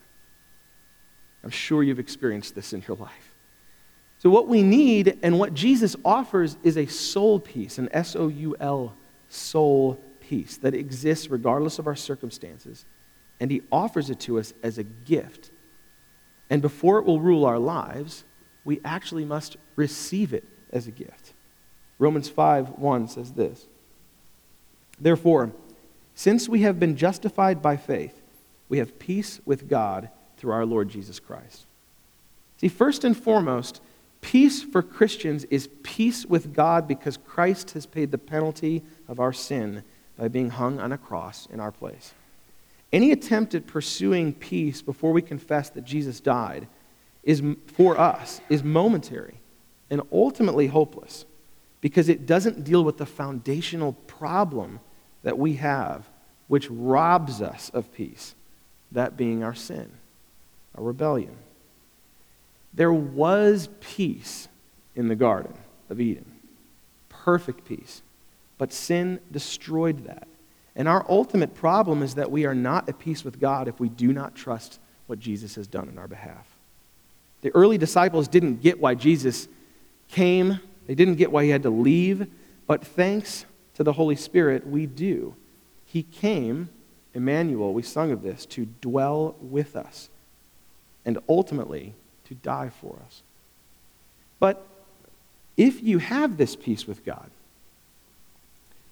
I'm 1.43 1.49
sure 1.49 1.81
you've 1.81 1.99
experienced 1.99 2.55
this 2.55 2.73
in 2.73 2.83
your 2.87 2.97
life. 2.97 3.32
So, 4.23 4.29
what 4.29 4.47
we 4.47 4.63
need 4.63 5.19
and 5.21 5.37
what 5.37 5.53
Jesus 5.53 5.97
offers 6.05 6.55
is 6.63 6.77
a 6.77 6.85
soul 6.85 7.41
peace, 7.41 7.77
an 7.77 7.89
S 7.91 8.15
O 8.15 8.29
U 8.29 8.55
L, 8.57 8.95
soul 9.27 9.99
peace 10.21 10.55
that 10.59 10.73
exists 10.73 11.29
regardless 11.29 11.77
of 11.77 11.87
our 11.87 11.95
circumstances. 11.97 12.85
And 13.41 13.51
He 13.51 13.63
offers 13.69 14.09
it 14.09 14.21
to 14.21 14.39
us 14.39 14.53
as 14.63 14.77
a 14.77 14.83
gift. 14.83 15.51
And 16.49 16.61
before 16.61 16.99
it 16.99 17.05
will 17.05 17.19
rule 17.19 17.43
our 17.43 17.59
lives, 17.59 18.23
we 18.63 18.79
actually 18.85 19.25
must 19.25 19.57
receive 19.75 20.33
it 20.33 20.45
as 20.71 20.87
a 20.87 20.91
gift. 20.91 21.33
Romans 21.99 22.29
5 22.29 22.79
1 22.79 23.09
says 23.09 23.33
this 23.33 23.67
Therefore, 25.01 25.51
since 26.15 26.47
we 26.47 26.61
have 26.61 26.79
been 26.79 26.95
justified 26.95 27.61
by 27.61 27.75
faith, 27.75 28.21
we 28.69 28.77
have 28.77 28.99
peace 28.99 29.41
with 29.43 29.67
God 29.67 30.09
through 30.37 30.53
our 30.53 30.65
Lord 30.65 30.87
Jesus 30.87 31.19
Christ. 31.19 31.65
See, 32.55 32.69
first 32.69 33.03
and 33.03 33.17
foremost, 33.17 33.81
peace 34.33 34.63
for 34.63 34.81
Christians 34.81 35.43
is 35.51 35.69
peace 35.83 36.25
with 36.25 36.55
God 36.55 36.87
because 36.87 37.17
Christ 37.17 37.69
has 37.73 37.85
paid 37.85 38.09
the 38.09 38.17
penalty 38.17 38.81
of 39.07 39.19
our 39.19 39.31
sin 39.31 39.83
by 40.17 40.27
being 40.27 40.49
hung 40.49 40.79
on 40.79 40.91
a 40.91 40.97
cross 40.97 41.47
in 41.53 41.59
our 41.59 41.71
place. 41.71 42.15
Any 42.91 43.11
attempt 43.11 43.53
at 43.53 43.67
pursuing 43.67 44.33
peace 44.33 44.81
before 44.81 45.11
we 45.11 45.21
confess 45.21 45.69
that 45.69 45.83
Jesus 45.83 46.19
died 46.19 46.67
is 47.21 47.43
for 47.67 47.95
us 47.95 48.41
is 48.49 48.63
momentary 48.63 49.35
and 49.91 50.01
ultimately 50.11 50.65
hopeless 50.65 51.25
because 51.79 52.09
it 52.09 52.25
doesn't 52.25 52.63
deal 52.63 52.83
with 52.83 52.97
the 52.97 53.05
foundational 53.05 53.93
problem 54.07 54.79
that 55.21 55.37
we 55.37 55.57
have 55.57 56.09
which 56.47 56.67
robs 56.71 57.39
us 57.39 57.69
of 57.69 57.93
peace, 57.93 58.33
that 58.91 59.15
being 59.15 59.43
our 59.43 59.53
sin 59.53 59.91
our 60.75 60.83
rebellion. 60.83 61.37
There 62.73 62.93
was 62.93 63.69
peace 63.79 64.47
in 64.95 65.07
the 65.07 65.15
Garden 65.15 65.53
of 65.89 66.01
Eden, 66.01 66.31
perfect 67.09 67.65
peace, 67.65 68.01
but 68.57 68.73
sin 68.73 69.19
destroyed 69.31 70.05
that. 70.05 70.27
And 70.75 70.87
our 70.87 71.05
ultimate 71.07 71.53
problem 71.53 72.01
is 72.01 72.15
that 72.15 72.31
we 72.31 72.45
are 72.45 72.55
not 72.55 72.89
at 72.89 72.97
peace 72.97 73.23
with 73.23 73.39
God 73.39 73.67
if 73.67 73.79
we 73.79 73.89
do 73.89 74.11
not 74.11 74.35
trust 74.35 74.79
what 75.05 75.19
Jesus 75.19 75.55
has 75.55 75.67
done 75.67 75.87
in 75.87 75.99
our 75.99 76.07
behalf. 76.07 76.47
The 77.41 77.53
early 77.53 77.77
disciples 77.77 78.27
didn't 78.27 78.61
get 78.61 78.79
why 78.79 78.95
Jesus 78.95 79.47
came, 80.09 80.59
they 80.87 80.95
didn't 80.95 81.15
get 81.15 81.31
why 81.31 81.43
he 81.43 81.49
had 81.49 81.63
to 81.63 81.69
leave, 81.69 82.27
but 82.65 82.83
thanks 82.83 83.45
to 83.75 83.83
the 83.83 83.93
Holy 83.93 84.15
Spirit, 84.15 84.65
we 84.65 84.85
do. 84.85 85.35
He 85.85 86.03
came, 86.03 86.69
Emmanuel, 87.13 87.73
we 87.73 87.83
sung 87.83 88.11
of 88.11 88.23
this, 88.23 88.45
to 88.47 88.65
dwell 88.81 89.35
with 89.41 89.75
us 89.75 90.09
and 91.05 91.19
ultimately 91.27 91.93
to 92.33 92.41
die 92.41 92.71
for 92.81 92.97
us. 93.05 93.21
But 94.39 94.65
if 95.55 95.83
you 95.83 95.99
have 95.99 96.37
this 96.37 96.55
peace 96.55 96.87
with 96.87 97.05
God, 97.05 97.29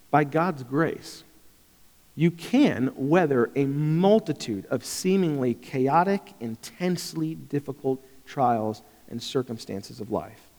by 0.09 0.23
God's 0.23 0.63
grace, 0.63 1.23
you 2.15 2.31
can 2.31 2.91
weather 2.95 3.49
a 3.55 3.65
multitude 3.65 4.65
of 4.67 4.85
seemingly 4.85 5.53
chaotic, 5.53 6.33
intensely 6.39 7.35
difficult 7.35 8.03
trials 8.25 8.81
and 9.09 9.21
circumstances 9.21 9.99
of 9.99 10.11
life. 10.11 10.49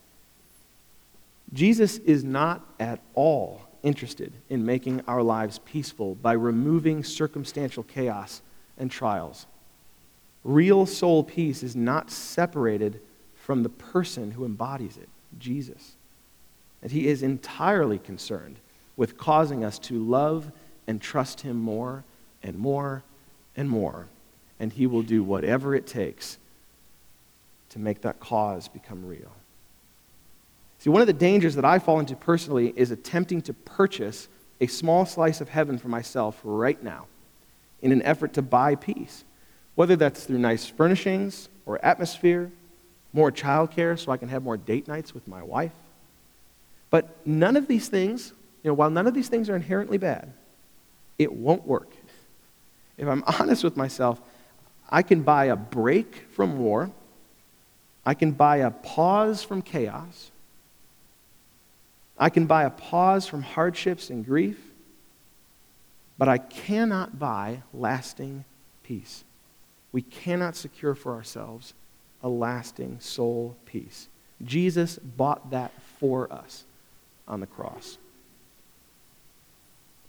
Jesus 1.52 1.98
is 1.98 2.24
not 2.24 2.66
at 2.80 3.00
all 3.14 3.62
interested 3.82 4.32
in 4.48 4.64
making 4.64 5.02
our 5.06 5.22
lives 5.22 5.58
peaceful 5.58 6.14
by 6.14 6.32
removing 6.32 7.04
circumstantial 7.04 7.82
chaos 7.82 8.40
and 8.78 8.90
trials. 8.90 9.46
Real 10.44 10.86
soul 10.86 11.22
peace 11.22 11.62
is 11.62 11.76
not 11.76 12.10
separated 12.10 13.00
from 13.34 13.62
the 13.62 13.68
person 13.68 14.32
who 14.32 14.44
embodies 14.44 14.96
it, 14.96 15.08
Jesus. 15.38 15.92
And 16.82 16.90
he 16.90 17.06
is 17.06 17.22
entirely 17.22 17.98
concerned 17.98 18.58
with 18.96 19.16
causing 19.16 19.64
us 19.64 19.78
to 19.80 19.98
love 19.98 20.50
and 20.86 21.00
trust 21.00 21.42
him 21.42 21.56
more 21.56 22.04
and 22.42 22.58
more 22.58 23.02
and 23.56 23.68
more. 23.68 24.08
And 24.58 24.72
he 24.72 24.86
will 24.86 25.02
do 25.02 25.22
whatever 25.22 25.74
it 25.74 25.86
takes 25.86 26.38
to 27.70 27.78
make 27.78 28.02
that 28.02 28.20
cause 28.20 28.68
become 28.68 29.06
real. 29.06 29.32
See, 30.78 30.90
one 30.90 31.00
of 31.00 31.06
the 31.06 31.12
dangers 31.12 31.54
that 31.54 31.64
I 31.64 31.78
fall 31.78 32.00
into 32.00 32.16
personally 32.16 32.72
is 32.76 32.90
attempting 32.90 33.42
to 33.42 33.54
purchase 33.54 34.28
a 34.60 34.66
small 34.66 35.06
slice 35.06 35.40
of 35.40 35.48
heaven 35.48 35.78
for 35.78 35.88
myself 35.88 36.40
right 36.42 36.82
now 36.82 37.06
in 37.80 37.92
an 37.92 38.02
effort 38.02 38.32
to 38.34 38.42
buy 38.42 38.74
peace 38.74 39.24
whether 39.74 39.96
that's 39.96 40.24
through 40.24 40.38
nice 40.38 40.66
furnishings 40.66 41.48
or 41.66 41.82
atmosphere, 41.84 42.50
more 43.12 43.30
childcare 43.30 43.98
so 43.98 44.12
I 44.12 44.16
can 44.16 44.28
have 44.28 44.42
more 44.42 44.56
date 44.56 44.88
nights 44.88 45.14
with 45.14 45.26
my 45.28 45.42
wife. 45.42 45.72
But 46.90 47.26
none 47.26 47.56
of 47.56 47.68
these 47.68 47.88
things, 47.88 48.32
you 48.62 48.70
know, 48.70 48.74
while 48.74 48.90
none 48.90 49.06
of 49.06 49.14
these 49.14 49.28
things 49.28 49.48
are 49.48 49.56
inherently 49.56 49.98
bad, 49.98 50.32
it 51.18 51.32
won't 51.32 51.66
work. 51.66 51.90
If 52.98 53.08
I'm 53.08 53.24
honest 53.40 53.64
with 53.64 53.76
myself, 53.76 54.20
I 54.88 55.02
can 55.02 55.22
buy 55.22 55.46
a 55.46 55.56
break 55.56 56.26
from 56.32 56.58
war, 56.58 56.90
I 58.04 58.14
can 58.14 58.32
buy 58.32 58.58
a 58.58 58.70
pause 58.70 59.42
from 59.42 59.62
chaos, 59.62 60.30
I 62.18 62.28
can 62.28 62.46
buy 62.46 62.64
a 62.64 62.70
pause 62.70 63.26
from 63.26 63.42
hardships 63.42 64.10
and 64.10 64.24
grief, 64.24 64.58
but 66.18 66.28
I 66.28 66.38
cannot 66.38 67.18
buy 67.18 67.62
lasting 67.72 68.44
peace. 68.82 69.24
We 69.92 70.02
cannot 70.02 70.56
secure 70.56 70.94
for 70.94 71.14
ourselves 71.14 71.74
a 72.22 72.28
lasting 72.28 72.98
soul 73.00 73.56
peace. 73.66 74.08
Jesus 74.44 74.98
bought 74.98 75.50
that 75.50 75.72
for 75.98 76.32
us 76.32 76.64
on 77.28 77.40
the 77.40 77.46
cross. 77.46 77.98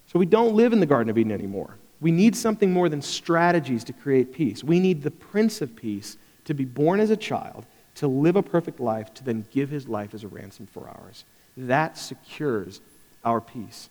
So 0.07 0.19
we 0.19 0.25
don't 0.25 0.55
live 0.55 0.73
in 0.73 0.79
the 0.79 0.85
Garden 0.85 1.09
of 1.09 1.17
Eden 1.17 1.31
anymore. 1.31 1.75
We 1.99 2.11
need 2.11 2.35
something 2.35 2.71
more 2.71 2.89
than 2.89 3.01
strategies 3.01 3.83
to 3.85 3.93
create 3.93 4.33
peace. 4.33 4.63
We 4.63 4.79
need 4.79 5.01
the 5.03 5.11
Prince 5.11 5.61
of 5.61 5.75
Peace 5.75 6.17
to 6.45 6.53
be 6.53 6.65
born 6.65 6.99
as 6.99 7.09
a 7.09 7.17
child, 7.17 7.65
to 7.95 8.07
live 8.07 8.35
a 8.35 8.43
perfect 8.43 8.79
life, 8.79 9.13
to 9.15 9.23
then 9.23 9.45
give 9.51 9.69
his 9.69 9.87
life 9.87 10.13
as 10.13 10.23
a 10.23 10.27
ransom 10.27 10.67
for 10.67 10.87
ours. 10.87 11.25
That 11.55 11.97
secures 11.97 12.81
our 13.23 13.39
peace 13.39 13.89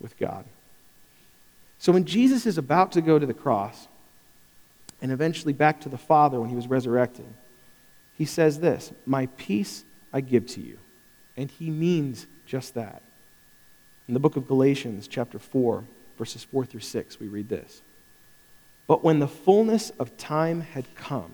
with 0.00 0.18
God. 0.18 0.44
So 1.78 1.92
when 1.92 2.04
Jesus 2.04 2.46
is 2.46 2.58
about 2.58 2.92
to 2.92 3.00
go 3.00 3.18
to 3.18 3.26
the 3.26 3.34
cross 3.34 3.88
and 5.02 5.10
eventually 5.10 5.52
back 5.52 5.80
to 5.80 5.88
the 5.88 5.98
Father 5.98 6.40
when 6.40 6.48
he 6.48 6.56
was 6.56 6.68
resurrected, 6.68 7.26
he 8.16 8.24
says 8.24 8.60
this 8.60 8.92
My 9.04 9.26
peace 9.36 9.84
I 10.12 10.20
give 10.20 10.46
to 10.48 10.60
you. 10.60 10.78
And 11.36 11.50
he 11.50 11.70
means 11.70 12.26
just 12.46 12.74
that. 12.74 13.02
In 14.06 14.14
the 14.14 14.20
book 14.20 14.36
of 14.36 14.46
Galatians, 14.46 15.08
chapter 15.08 15.38
4, 15.38 15.84
verses 16.18 16.44
4 16.44 16.66
through 16.66 16.80
6, 16.80 17.18
we 17.18 17.26
read 17.26 17.48
this 17.48 17.82
But 18.86 19.02
when 19.02 19.18
the 19.18 19.28
fullness 19.28 19.90
of 19.98 20.16
time 20.16 20.60
had 20.60 20.94
come, 20.94 21.32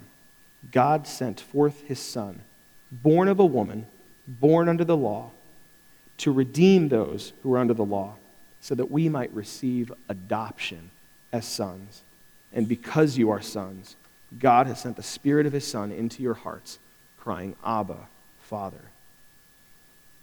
God 0.73 1.07
sent 1.07 1.41
forth 1.41 1.83
his 1.87 1.99
Son, 1.99 2.41
born 2.91 3.29
of 3.29 3.39
a 3.39 3.47
woman, 3.47 3.87
born 4.27 4.69
under 4.69 4.85
the 4.85 4.97
law, 4.97 5.31
to 6.19 6.33
redeem 6.33 6.89
those 6.89 7.33
who 7.43 7.51
were 7.51 7.59
under 7.59 7.75
the 7.75 7.85
law, 7.85 8.15
so 8.61 8.75
that 8.75 8.91
we 8.91 9.09
might 9.09 9.33
receive 9.33 9.93
adoption 10.09 10.91
as 11.33 11.47
sons. 11.47 12.03
And 12.53 12.67
because 12.67 13.19
you 13.19 13.31
are 13.31 13.43
sons, 13.43 13.97
God 14.39 14.67
has 14.67 14.81
sent 14.81 14.97
the 14.97 15.03
Spirit 15.03 15.47
of 15.47 15.53
his 15.53 15.67
Son 15.67 15.93
into 15.93 16.23
your 16.23 16.35
hearts, 16.35 16.79
crying, 17.19 17.57
Abba, 17.65 18.09
Father. 18.43 18.81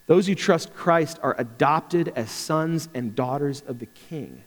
Those 0.07 0.27
who 0.27 0.35
trust 0.35 0.73
Christ 0.75 1.19
are 1.23 1.35
adopted 1.37 2.13
as 2.15 2.29
sons 2.29 2.89
and 2.93 3.15
daughters 3.15 3.63
of 3.67 3.79
the 3.79 3.87
King. 3.87 4.43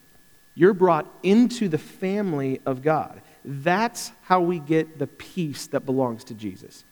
You're 0.54 0.74
brought 0.74 1.06
into 1.22 1.68
the 1.68 1.78
family 1.78 2.60
of 2.66 2.82
God. 2.82 3.20
That's 3.44 4.12
how 4.22 4.40
we 4.40 4.58
get 4.58 4.98
the 4.98 5.06
peace 5.06 5.66
that 5.68 5.86
belongs 5.86 6.24
to 6.24 6.34
Jesus. 6.34 6.84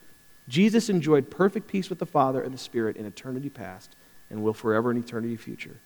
Jesus 0.49 0.89
enjoyed 0.89 1.31
perfect 1.31 1.67
peace 1.67 1.91
with 1.91 1.99
the 1.99 2.07
Father 2.07 2.41
and 2.41 2.55
the 2.55 2.59
Spirit 2.59 2.97
in 2.97 3.07
eternity 3.07 3.49
past 3.49 3.95
and 4.31 4.43
will 4.43 4.55
forever 4.55 4.91
in 4.91 4.97
eternity 4.97 5.37
future. 5.37 5.77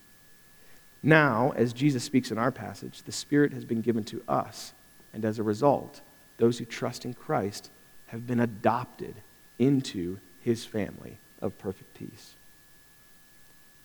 Now, 1.03 1.53
as 1.55 1.73
Jesus 1.73 2.03
speaks 2.03 2.31
in 2.31 2.37
our 2.37 2.51
passage, 2.51 3.01
the 3.03 3.11
Spirit 3.11 3.53
has 3.53 3.65
been 3.65 3.81
given 3.81 4.03
to 4.05 4.21
us, 4.27 4.73
and 5.13 5.25
as 5.25 5.39
a 5.39 5.43
result, 5.43 6.01
those 6.37 6.57
who 6.57 6.65
trust 6.65 7.05
in 7.05 7.13
Christ 7.13 7.69
have 8.07 8.27
been 8.27 8.39
adopted 8.39 9.15
into 9.59 10.17
his 10.41 10.65
family 10.65 11.17
of 11.41 11.57
perfect 11.57 11.93
peace. 11.93 12.33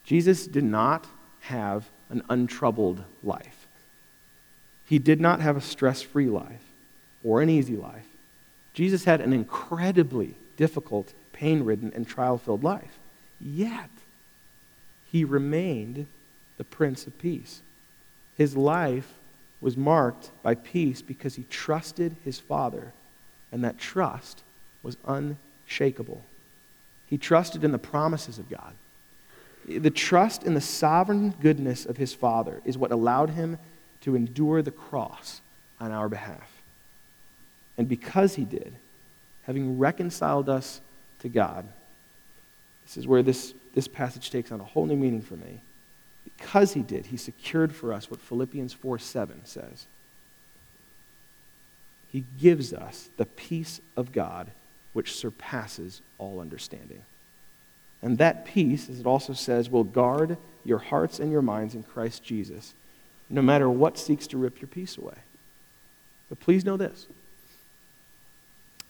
Jesus 0.05 0.47
did 0.47 0.65
not 0.65 1.07
have 1.41 1.91
an 2.09 2.23
untroubled 2.29 3.05
life. 3.23 3.67
He 4.87 4.99
did 4.99 5.21
not 5.21 5.41
have 5.41 5.57
a 5.57 5.61
stress 5.61 6.03
free 6.03 6.29
life 6.29 6.63
or 7.25 7.43
an 7.43 7.51
easy 7.51 7.77
life. 7.77 8.07
Jesus 8.73 9.05
had 9.05 9.21
an 9.21 9.33
incredibly 9.33 10.35
difficult, 10.57 11.13
pain 11.33 11.65
ridden, 11.65 11.93
and 11.95 12.07
trial 12.07 12.39
filled 12.39 12.63
life. 12.63 12.99
Yet, 13.41 13.91
he 15.11 15.25
remained 15.25 16.07
the 16.57 16.65
Prince 16.65 17.07
of 17.07 17.19
Peace. 17.19 17.63
His 18.37 18.57
life 18.57 19.13
was 19.61 19.77
marked 19.77 20.31
by 20.43 20.55
peace 20.55 21.03
because 21.03 21.35
he 21.35 21.45
trusted 21.45 22.17
his 22.25 22.39
Father, 22.39 22.93
and 23.51 23.65
that 23.65 23.79
trust 23.79 24.43
was 24.83 24.97
unshakable. 25.07 26.23
He 27.09 27.19
trusted 27.19 27.65
in 27.65 27.73
the 27.73 27.79
promises 27.79 28.39
of 28.39 28.51
God. 28.51 28.75
The 29.69 29.91
trust 29.91 30.45
in 30.45 30.55
the 30.55 30.61
sovereign 30.61 31.35
goodness 31.41 31.87
of 31.87 31.97
his 31.97 32.15
Father 32.15 32.61
is 32.65 32.79
what 32.79 32.93
allowed 32.93 33.31
him 33.31 33.59
to 34.03 34.15
endure 34.15 34.63
the 34.63 34.71
cross 34.71 35.41
on 35.81 35.91
our 35.91 36.09
behalf. 36.09 36.51
And 37.79 37.89
because 37.89 38.37
he 38.37 38.45
did, 38.45 38.75
having 39.45 39.79
reconciled 39.79 40.49
us 40.49 40.81
to 41.21 41.29
God, 41.29 41.67
this 42.85 42.97
is 42.97 43.07
where 43.07 43.23
this, 43.23 43.55
this 43.75 43.89
passage 43.89 44.31
takes 44.31 44.53
on 44.53 44.61
a 44.61 44.65
whole 44.65 44.87
new 44.87 44.97
meaning 44.97 45.23
for 45.23 45.35
me. 45.35 45.61
Because 46.27 46.73
he 46.73 46.83
did, 46.83 47.07
he 47.07 47.17
secured 47.17 47.75
for 47.75 47.93
us 47.93 48.11
what 48.11 48.21
Philippians 48.21 48.73
4 48.73 48.99
7 48.99 49.41
says. 49.45 49.87
He 52.11 52.25
gives 52.41 52.73
us 52.73 53.09
the 53.17 53.27
peace 53.27 53.81
of 53.97 54.13
God 54.13 54.51
which 54.93 55.15
surpasses 55.15 56.01
all 56.19 56.41
understanding. 56.41 57.03
And 58.03 58.19
that 58.19 58.45
peace, 58.45 58.89
as 58.89 59.01
it 59.01 59.07
also 59.07 59.33
says, 59.33 59.71
will 59.71 59.85
guard 59.85 60.37
your 60.65 60.79
hearts 60.79 61.19
and 61.19 61.31
your 61.31 61.43
minds 61.43 61.75
in 61.75 61.83
Christ 61.83 62.25
Jesus, 62.25 62.75
no 63.29 63.43
matter 63.43 63.69
what 63.69 63.99
seeks 63.99 64.27
to 64.29 64.39
rip 64.39 64.61
your 64.61 64.69
peace 64.69 64.97
away. 64.97 65.17
But 66.29 66.41
please 66.41 66.65
know 66.65 66.77
this 66.77 67.07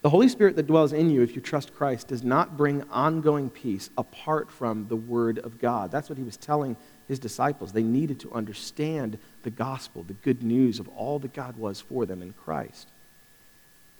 the 0.01 0.09
Holy 0.09 0.29
Spirit 0.29 0.55
that 0.55 0.67
dwells 0.67 0.93
in 0.93 1.09
you, 1.09 1.21
if 1.21 1.35
you 1.35 1.41
trust 1.41 1.73
Christ, 1.75 2.07
does 2.07 2.23
not 2.23 2.55
bring 2.55 2.83
ongoing 2.89 3.49
peace 3.49 3.89
apart 3.97 4.49
from 4.51 4.87
the 4.87 4.95
Word 4.95 5.39
of 5.39 5.59
God. 5.59 5.91
That's 5.91 6.07
what 6.07 6.17
he 6.17 6.23
was 6.23 6.37
telling 6.37 6.77
his 7.07 7.19
disciples. 7.19 7.71
They 7.71 7.83
needed 7.83 8.19
to 8.21 8.33
understand 8.33 9.17
the 9.43 9.49
gospel, 9.49 10.03
the 10.03 10.13
good 10.13 10.43
news 10.43 10.79
of 10.79 10.87
all 10.89 11.19
that 11.19 11.33
God 11.33 11.57
was 11.57 11.81
for 11.81 12.05
them 12.05 12.21
in 12.21 12.33
Christ. 12.33 12.87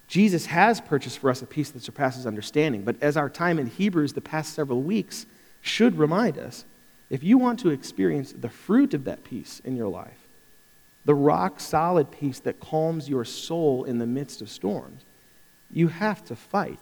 Jesus 0.08 0.46
has 0.48 0.80
purchased 0.80 1.20
for 1.20 1.30
us 1.30 1.41
a 1.41 1.46
peace 1.46 1.70
that 1.72 1.84
surpasses 1.84 2.26
understanding, 2.26 2.84
but 2.84 2.96
as 3.02 3.17
our 3.17 3.30
time 3.30 3.60
in 3.60 3.67
Hebrews 3.67 4.13
the 4.13 4.22
past 4.22 4.54
several 4.54 4.82
weeks 4.82 5.26
should 5.62 5.98
remind 5.98 6.38
us, 6.38 6.65
if 7.10 7.24
you 7.24 7.38
want 7.38 7.60
to 7.60 7.70
experience 7.70 8.32
the 8.32 8.50
fruit 8.50 8.93
of 8.93 9.06
that 9.06 9.24
peace 9.24 9.62
in 9.63 9.76
your 9.76 9.88
life, 9.88 10.28
the 11.06 11.15
rock 11.15 11.60
solid 11.60 12.12
peace 12.12 12.39
that 12.39 12.60
calms 12.60 13.08
your 13.08 13.24
soul 13.24 13.86
in 13.86 13.98
the 13.98 14.06
midst 14.06 14.41
of 14.41 14.50
storms, 14.50 15.04
you 15.72 15.88
have 15.88 16.24
to 16.26 16.36
fight 16.36 16.80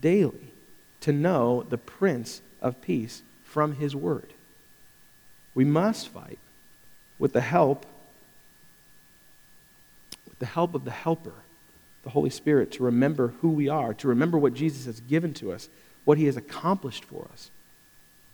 daily 0.00 0.52
to 1.00 1.12
know 1.12 1.62
the 1.68 1.78
Prince 1.78 2.42
of 2.60 2.80
Peace 2.80 3.22
from 3.44 3.76
His 3.76 3.94
Word. 3.94 4.32
We 5.56 5.64
must 5.64 6.08
fight 6.08 6.38
with 7.18 7.32
the 7.32 7.40
help 7.40 7.86
with 10.28 10.38
the 10.38 10.46
help 10.46 10.74
of 10.74 10.84
the 10.84 10.90
helper, 10.90 11.32
the 12.02 12.10
Holy 12.10 12.28
Spirit, 12.28 12.70
to 12.72 12.82
remember 12.82 13.28
who 13.40 13.48
we 13.48 13.70
are, 13.70 13.94
to 13.94 14.08
remember 14.08 14.36
what 14.36 14.52
Jesus 14.52 14.84
has 14.84 15.00
given 15.00 15.32
to 15.34 15.50
us, 15.50 15.70
what 16.04 16.18
He 16.18 16.26
has 16.26 16.36
accomplished 16.36 17.06
for 17.06 17.26
us. 17.32 17.50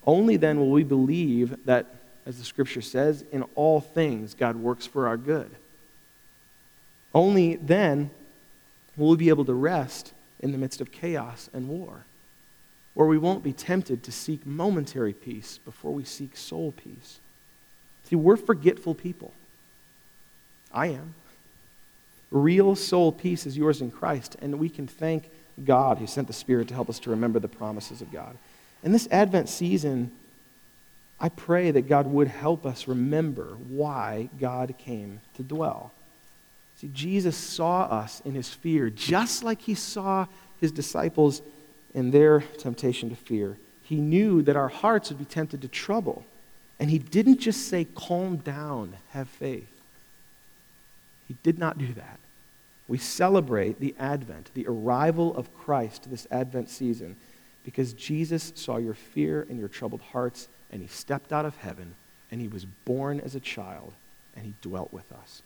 Only 0.04 0.36
then 0.36 0.58
will 0.58 0.70
we 0.70 0.82
believe 0.82 1.64
that, 1.64 1.94
as 2.26 2.38
the 2.38 2.44
Scripture 2.44 2.82
says, 2.82 3.24
in 3.30 3.44
all 3.54 3.80
things 3.80 4.34
God 4.34 4.56
works 4.56 4.84
for 4.84 5.06
our 5.06 5.16
good. 5.16 5.50
Only 7.14 7.54
then 7.54 8.10
will 8.96 9.10
we 9.10 9.16
be 9.16 9.28
able 9.28 9.44
to 9.44 9.54
rest 9.54 10.12
in 10.40 10.50
the 10.50 10.58
midst 10.58 10.80
of 10.80 10.90
chaos 10.90 11.48
and 11.52 11.68
war, 11.68 12.04
where 12.94 13.06
we 13.06 13.18
won't 13.18 13.42
be 13.42 13.52
tempted 13.52 14.02
to 14.02 14.12
seek 14.12 14.46
momentary 14.46 15.12
peace 15.12 15.58
before 15.64 15.92
we 15.92 16.04
seek 16.04 16.36
soul 16.36 16.72
peace. 16.72 17.20
See, 18.04 18.16
we're 18.16 18.36
forgetful 18.36 18.94
people. 18.94 19.32
I 20.72 20.88
am. 20.88 21.14
Real 22.30 22.74
soul 22.74 23.12
peace 23.12 23.46
is 23.46 23.56
yours 23.56 23.80
in 23.80 23.90
Christ, 23.90 24.36
and 24.40 24.58
we 24.58 24.68
can 24.68 24.86
thank 24.86 25.30
God 25.64 25.98
who 25.98 26.06
sent 26.06 26.26
the 26.26 26.32
Spirit 26.32 26.68
to 26.68 26.74
help 26.74 26.88
us 26.88 26.98
to 27.00 27.10
remember 27.10 27.38
the 27.38 27.48
promises 27.48 28.00
of 28.00 28.10
God. 28.10 28.36
In 28.82 28.92
this 28.92 29.08
Advent 29.10 29.48
season, 29.48 30.10
I 31.20 31.28
pray 31.28 31.70
that 31.70 31.88
God 31.88 32.06
would 32.06 32.28
help 32.28 32.66
us 32.66 32.88
remember 32.88 33.56
why 33.68 34.28
God 34.40 34.74
came 34.78 35.20
to 35.36 35.42
dwell. 35.42 35.92
See, 36.76 36.90
Jesus 36.92 37.36
saw 37.36 37.82
us 37.82 38.20
in 38.24 38.34
his 38.34 38.48
fear, 38.48 38.90
just 38.90 39.44
like 39.44 39.62
he 39.62 39.74
saw 39.74 40.26
his 40.60 40.72
disciples 40.72 41.42
in 41.94 42.10
their 42.10 42.40
temptation 42.40 43.10
to 43.10 43.16
fear. 43.16 43.58
He 43.82 43.96
knew 43.96 44.42
that 44.42 44.56
our 44.56 44.68
hearts 44.68 45.10
would 45.10 45.18
be 45.18 45.24
tempted 45.24 45.62
to 45.62 45.68
trouble. 45.68 46.24
And 46.80 46.90
he 46.90 46.98
didn't 46.98 47.38
just 47.38 47.68
say, 47.68 47.86
calm 47.94 48.36
down, 48.36 48.94
have 49.10 49.28
faith. 49.28 49.68
He 51.28 51.36
did 51.42 51.58
not 51.58 51.78
do 51.78 51.92
that. 51.94 52.18
We 52.88 52.98
celebrate 52.98 53.78
the 53.78 53.94
advent, 53.98 54.50
the 54.54 54.66
arrival 54.66 55.36
of 55.36 55.56
Christ 55.56 56.10
this 56.10 56.26
advent 56.30 56.68
season, 56.68 57.16
because 57.64 57.92
Jesus 57.92 58.52
saw 58.56 58.78
your 58.78 58.94
fear 58.94 59.46
and 59.48 59.58
your 59.58 59.68
troubled 59.68 60.00
hearts, 60.00 60.48
and 60.70 60.82
he 60.82 60.88
stepped 60.88 61.32
out 61.32 61.44
of 61.44 61.56
heaven, 61.58 61.94
and 62.30 62.40
he 62.40 62.48
was 62.48 62.64
born 62.64 63.20
as 63.20 63.34
a 63.34 63.40
child, 63.40 63.92
and 64.34 64.44
he 64.44 64.54
dwelt 64.60 64.92
with 64.92 65.12
us. 65.12 65.42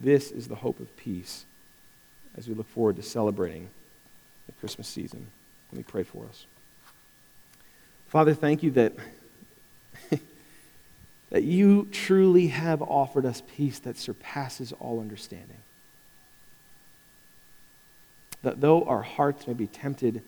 This 0.00 0.30
is 0.30 0.48
the 0.48 0.56
hope 0.56 0.80
of 0.80 0.94
peace 0.96 1.46
as 2.36 2.48
we 2.48 2.54
look 2.54 2.68
forward 2.68 2.96
to 2.96 3.02
celebrating 3.02 3.70
the 4.50 4.60
Christmas 4.60 4.88
season. 4.88 5.26
Let 5.70 5.78
me 5.78 5.84
pray 5.84 6.02
for 6.02 6.24
us. 6.26 6.46
Father, 8.08 8.34
thank 8.34 8.62
you 8.62 8.72
that, 8.72 8.92
that 11.30 11.44
you 11.44 11.88
truly 11.92 12.48
have 12.48 12.82
offered 12.82 13.24
us 13.24 13.42
peace 13.56 13.78
that 13.80 13.96
surpasses 13.96 14.72
all 14.80 15.00
understanding. 15.00 15.58
that 18.42 18.60
though 18.60 18.84
our 18.84 19.02
hearts 19.02 19.46
may 19.46 19.52
be 19.52 19.66
tempted 19.66 20.22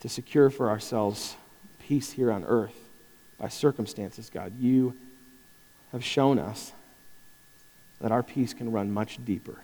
to 0.00 0.08
secure 0.08 0.50
for 0.50 0.70
ourselves 0.70 1.36
peace 1.80 2.12
here 2.12 2.30
on 2.30 2.44
earth 2.44 2.76
by 3.38 3.48
circumstances, 3.48 4.30
God, 4.30 4.52
you 4.58 4.96
have 5.92 6.04
shown 6.04 6.38
us 6.38 6.72
that 8.00 8.12
our 8.12 8.22
peace 8.22 8.54
can 8.54 8.70
run 8.70 8.92
much 8.92 9.18
deeper. 9.24 9.58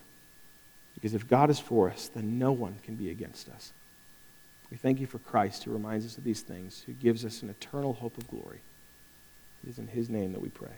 Because 1.00 1.14
if 1.14 1.28
God 1.28 1.48
is 1.48 1.58
for 1.58 1.90
us, 1.90 2.08
then 2.08 2.38
no 2.38 2.52
one 2.52 2.76
can 2.84 2.94
be 2.94 3.10
against 3.10 3.48
us. 3.48 3.72
We 4.70 4.76
thank 4.76 5.00
you 5.00 5.06
for 5.06 5.18
Christ 5.18 5.64
who 5.64 5.72
reminds 5.72 6.04
us 6.04 6.18
of 6.18 6.24
these 6.24 6.42
things, 6.42 6.82
who 6.86 6.92
gives 6.92 7.24
us 7.24 7.42
an 7.42 7.50
eternal 7.50 7.94
hope 7.94 8.18
of 8.18 8.28
glory. 8.28 8.60
It 9.64 9.70
is 9.70 9.78
in 9.78 9.88
his 9.88 10.08
name 10.08 10.32
that 10.32 10.40
we 10.40 10.48
pray. 10.48 10.76